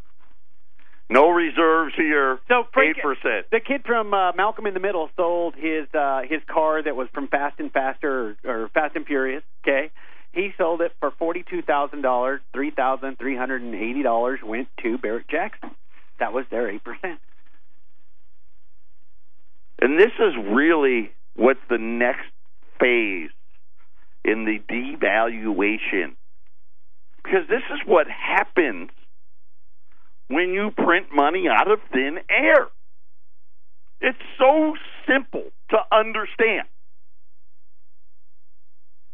No 1.09 1.29
reserves 1.29 1.93
here. 1.95 2.39
So 2.47 2.63
eight 2.81 2.97
percent. 3.01 3.45
The 3.51 3.59
kid 3.59 3.83
from 3.85 4.13
uh, 4.13 4.31
Malcolm 4.33 4.65
in 4.65 4.73
the 4.73 4.79
Middle 4.79 5.09
sold 5.15 5.53
his 5.55 5.87
uh, 5.93 6.21
his 6.27 6.41
car 6.47 6.81
that 6.81 6.95
was 6.95 7.07
from 7.13 7.27
Fast 7.27 7.59
and 7.59 7.71
Faster 7.71 8.35
or, 8.43 8.63
or 8.63 8.69
Fast 8.69 8.95
and 8.95 9.05
Furious. 9.05 9.43
Okay, 9.63 9.91
he 10.33 10.51
sold 10.57 10.81
it 10.81 10.93
for 10.99 11.11
forty 11.11 11.43
two 11.47 11.61
thousand 11.61 12.01
dollars. 12.01 12.41
Three 12.53 12.71
thousand 12.71 13.19
three 13.19 13.37
hundred 13.37 13.61
and 13.61 13.75
eighty 13.75 14.01
dollars 14.01 14.39
went 14.43 14.67
to 14.81 14.97
Barrett 14.97 15.27
Jackson. 15.27 15.71
That 16.19 16.33
was 16.33 16.45
their 16.49 16.69
eight 16.69 16.83
percent. 16.83 17.19
And 19.79 19.99
this 19.99 20.11
is 20.19 20.33
really 20.49 21.11
what's 21.35 21.59
the 21.69 21.77
next 21.77 22.31
phase 22.79 23.29
in 24.23 24.45
the 24.45 24.59
devaluation. 24.71 26.15
Because 27.23 27.47
this 27.49 27.63
is 27.73 27.79
what 27.85 28.07
happens 28.07 28.89
when 30.27 30.49
you 30.49 30.71
print 30.71 31.07
money 31.13 31.45
out 31.49 31.69
of 31.69 31.79
thin 31.91 32.17
air. 32.29 32.67
It's 34.01 34.17
so 34.37 34.75
simple 35.07 35.49
to 35.69 35.77
understand. 35.91 36.67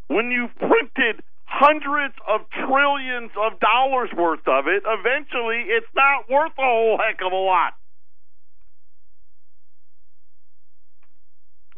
When 0.07 0.31
you've 0.31 0.55
printed 0.55 1.23
hundreds 1.45 2.15
of 2.27 2.41
trillions 2.51 3.31
of 3.37 3.59
dollars 3.59 4.09
worth 4.15 4.47
of 4.47 4.67
it, 4.67 4.83
eventually 4.85 5.63
it's 5.67 5.87
not 5.95 6.29
worth 6.29 6.51
a 6.57 6.61
whole 6.61 6.97
heck 6.97 7.19
of 7.25 7.31
a 7.31 7.35
lot. 7.35 7.73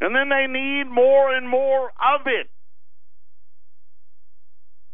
And 0.00 0.14
then 0.14 0.28
they 0.28 0.46
need 0.50 0.90
more 0.90 1.34
and 1.34 1.48
more 1.48 1.92
of 1.98 2.26
it. 2.26 2.50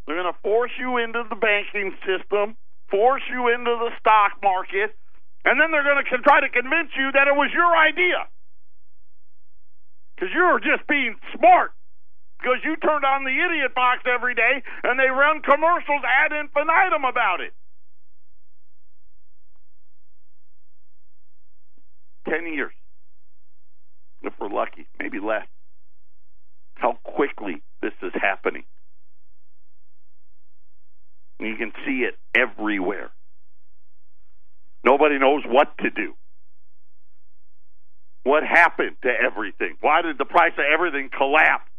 They're 0.07 0.20
going 0.20 0.32
to 0.32 0.40
force 0.42 0.72
you 0.78 0.98
into 0.98 1.22
the 1.28 1.36
banking 1.36 1.94
system, 2.03 2.57
force 2.90 3.22
you 3.30 3.48
into 3.48 3.70
the 3.78 3.90
stock 3.98 4.42
market, 4.42 4.96
and 5.44 5.61
then 5.61 5.70
they're 5.70 5.86
going 5.86 6.03
to 6.05 6.18
try 6.22 6.40
to 6.40 6.48
convince 6.51 6.90
you 6.98 7.12
that 7.12 7.28
it 7.28 7.34
was 7.34 7.51
your 7.55 7.70
idea. 7.76 8.26
Because 10.14 10.34
you're 10.34 10.61
just 10.61 10.86
being 10.86 11.16
smart. 11.36 11.72
Because 12.38 12.59
you 12.64 12.76
turned 12.76 13.05
on 13.05 13.24
the 13.24 13.30
idiot 13.32 13.74
box 13.74 14.01
every 14.05 14.34
day 14.34 14.62
and 14.82 14.98
they 14.98 15.09
run 15.09 15.42
commercials 15.42 16.03
ad 16.05 16.32
infinitum 16.32 17.05
about 17.05 17.40
it. 17.40 17.53
Ten 22.28 22.53
years. 22.53 22.72
If 24.22 24.34
we're 24.40 24.48
lucky, 24.48 24.86
maybe 24.98 25.18
less. 25.18 25.46
How 26.74 26.98
quickly 27.04 27.62
this 27.82 27.92
is 28.02 28.12
happening. 28.14 28.64
And 31.38 31.48
you 31.48 31.56
can 31.56 31.72
see 31.86 32.04
it 32.04 32.16
everywhere. 32.34 33.10
Nobody 34.84 35.18
knows 35.18 35.42
what 35.46 35.76
to 35.78 35.90
do. 35.90 36.14
What 38.22 38.42
happened 38.42 38.96
to 39.02 39.08
everything? 39.08 39.76
Why 39.80 40.02
did 40.02 40.18
the 40.18 40.26
price 40.26 40.52
of 40.58 40.64
everything 40.72 41.10
collapse? 41.16 41.70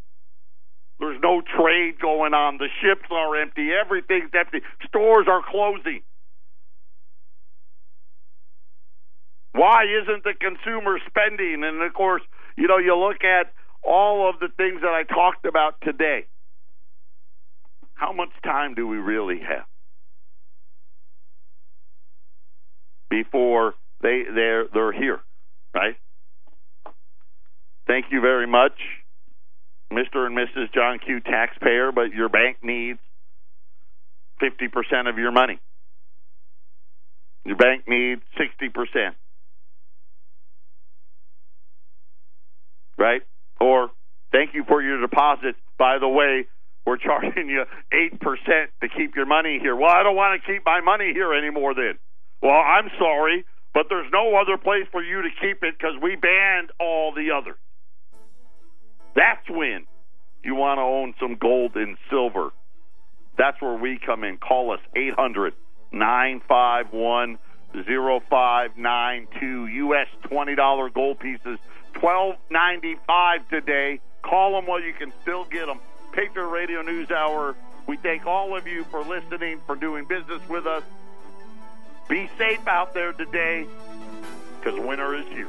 There's 0.98 1.20
no 1.22 1.42
trade 1.42 1.98
going 2.00 2.34
on. 2.34 2.58
The 2.58 2.68
ships 2.80 3.08
are 3.10 3.40
empty. 3.40 3.70
Everything's 3.72 4.30
empty. 4.34 4.60
Stores 4.86 5.26
are 5.28 5.42
closing. 5.48 6.02
Why 9.52 9.84
isn't 9.84 10.24
the 10.24 10.34
consumer 10.38 10.98
spending? 11.08 11.62
And 11.64 11.82
of 11.82 11.92
course, 11.92 12.22
you 12.56 12.68
know, 12.68 12.78
you 12.78 12.96
look 12.96 13.24
at 13.24 13.52
all 13.82 14.28
of 14.28 14.38
the 14.40 14.48
things 14.56 14.80
that 14.82 14.90
I 14.92 15.02
talked 15.02 15.44
about 15.44 15.74
today. 15.82 16.26
How 17.94 18.12
much 18.12 18.30
time 18.42 18.74
do 18.74 18.86
we 18.86 18.96
really 18.96 19.40
have 19.40 19.64
before 23.08 23.74
they 24.02 24.22
they're 24.34 24.66
they're 24.72 24.92
here, 24.92 25.20
right? 25.74 25.96
Thank 27.86 28.06
you 28.10 28.20
very 28.20 28.46
much, 28.46 28.72
Mr. 29.92 30.26
and 30.26 30.36
Mrs. 30.36 30.72
John 30.74 30.98
Q. 30.98 31.20
Taxpayer, 31.20 31.92
but 31.92 32.12
your 32.12 32.28
bank 32.28 32.58
needs 32.62 32.98
50% 34.40 35.08
of 35.08 35.18
your 35.18 35.32
money. 35.32 35.58
Your 37.44 37.56
bank 37.56 37.84
needs 37.88 38.22
60%. 38.38 39.14
Right? 42.98 43.22
Or 43.60 43.90
thank 44.32 44.54
you 44.54 44.64
for 44.66 44.82
your 44.82 45.00
deposit. 45.00 45.56
By 45.78 45.98
the 45.98 46.08
way, 46.08 46.46
we're 46.86 46.96
charging 46.98 47.48
you 47.48 47.64
8% 47.92 48.18
to 48.82 48.88
keep 48.88 49.14
your 49.14 49.26
money 49.26 49.58
here. 49.60 49.76
Well, 49.76 49.90
I 49.90 50.02
don't 50.02 50.16
want 50.16 50.40
to 50.40 50.52
keep 50.52 50.64
my 50.64 50.80
money 50.80 51.12
here 51.14 51.32
anymore 51.32 51.74
then. 51.74 51.98
Well, 52.42 52.58
I'm 52.58 52.90
sorry, 52.98 53.44
but 53.72 53.86
there's 53.88 54.10
no 54.12 54.34
other 54.36 54.58
place 54.58 54.86
for 54.90 55.02
you 55.02 55.22
to 55.22 55.28
keep 55.40 55.62
it 55.62 55.74
because 55.78 55.94
we 56.02 56.16
banned 56.16 56.70
all 56.80 57.12
the 57.14 57.30
others. 57.30 57.56
That's 59.14 59.48
when 59.48 59.86
you 60.42 60.54
want 60.54 60.78
to 60.78 60.82
own 60.82 61.14
some 61.20 61.36
gold 61.40 61.76
and 61.76 61.96
silver. 62.10 62.50
That's 63.38 63.60
where 63.62 63.78
we 63.78 63.98
come 64.04 64.24
in. 64.24 64.38
Call 64.38 64.72
us 64.72 64.80
800 64.96 65.54
951 65.92 67.38
0592. 67.72 69.66
U.S. 69.66 70.06
$20 70.30 70.94
gold 70.94 71.18
pieces, 71.20 71.58
twelve 71.94 72.36
ninety 72.50 72.96
five 73.06 73.48
today. 73.48 74.00
Call 74.22 74.52
them 74.52 74.66
while 74.66 74.80
you 74.80 74.92
can 74.92 75.12
still 75.22 75.44
get 75.44 75.66
them. 75.66 75.80
Patriot 76.12 76.46
Radio 76.46 76.82
News 76.82 77.10
Hour. 77.10 77.56
We 77.86 77.96
thank 77.96 78.26
all 78.26 78.56
of 78.56 78.66
you 78.66 78.84
for 78.84 79.02
listening, 79.02 79.60
for 79.66 79.74
doing 79.74 80.04
business 80.04 80.40
with 80.48 80.66
us. 80.66 80.84
Be 82.08 82.30
safe 82.38 82.66
out 82.68 82.94
there 82.94 83.12
today 83.12 83.66
because 84.60 84.78
winter 84.78 85.14
is 85.14 85.26
here. 85.26 85.48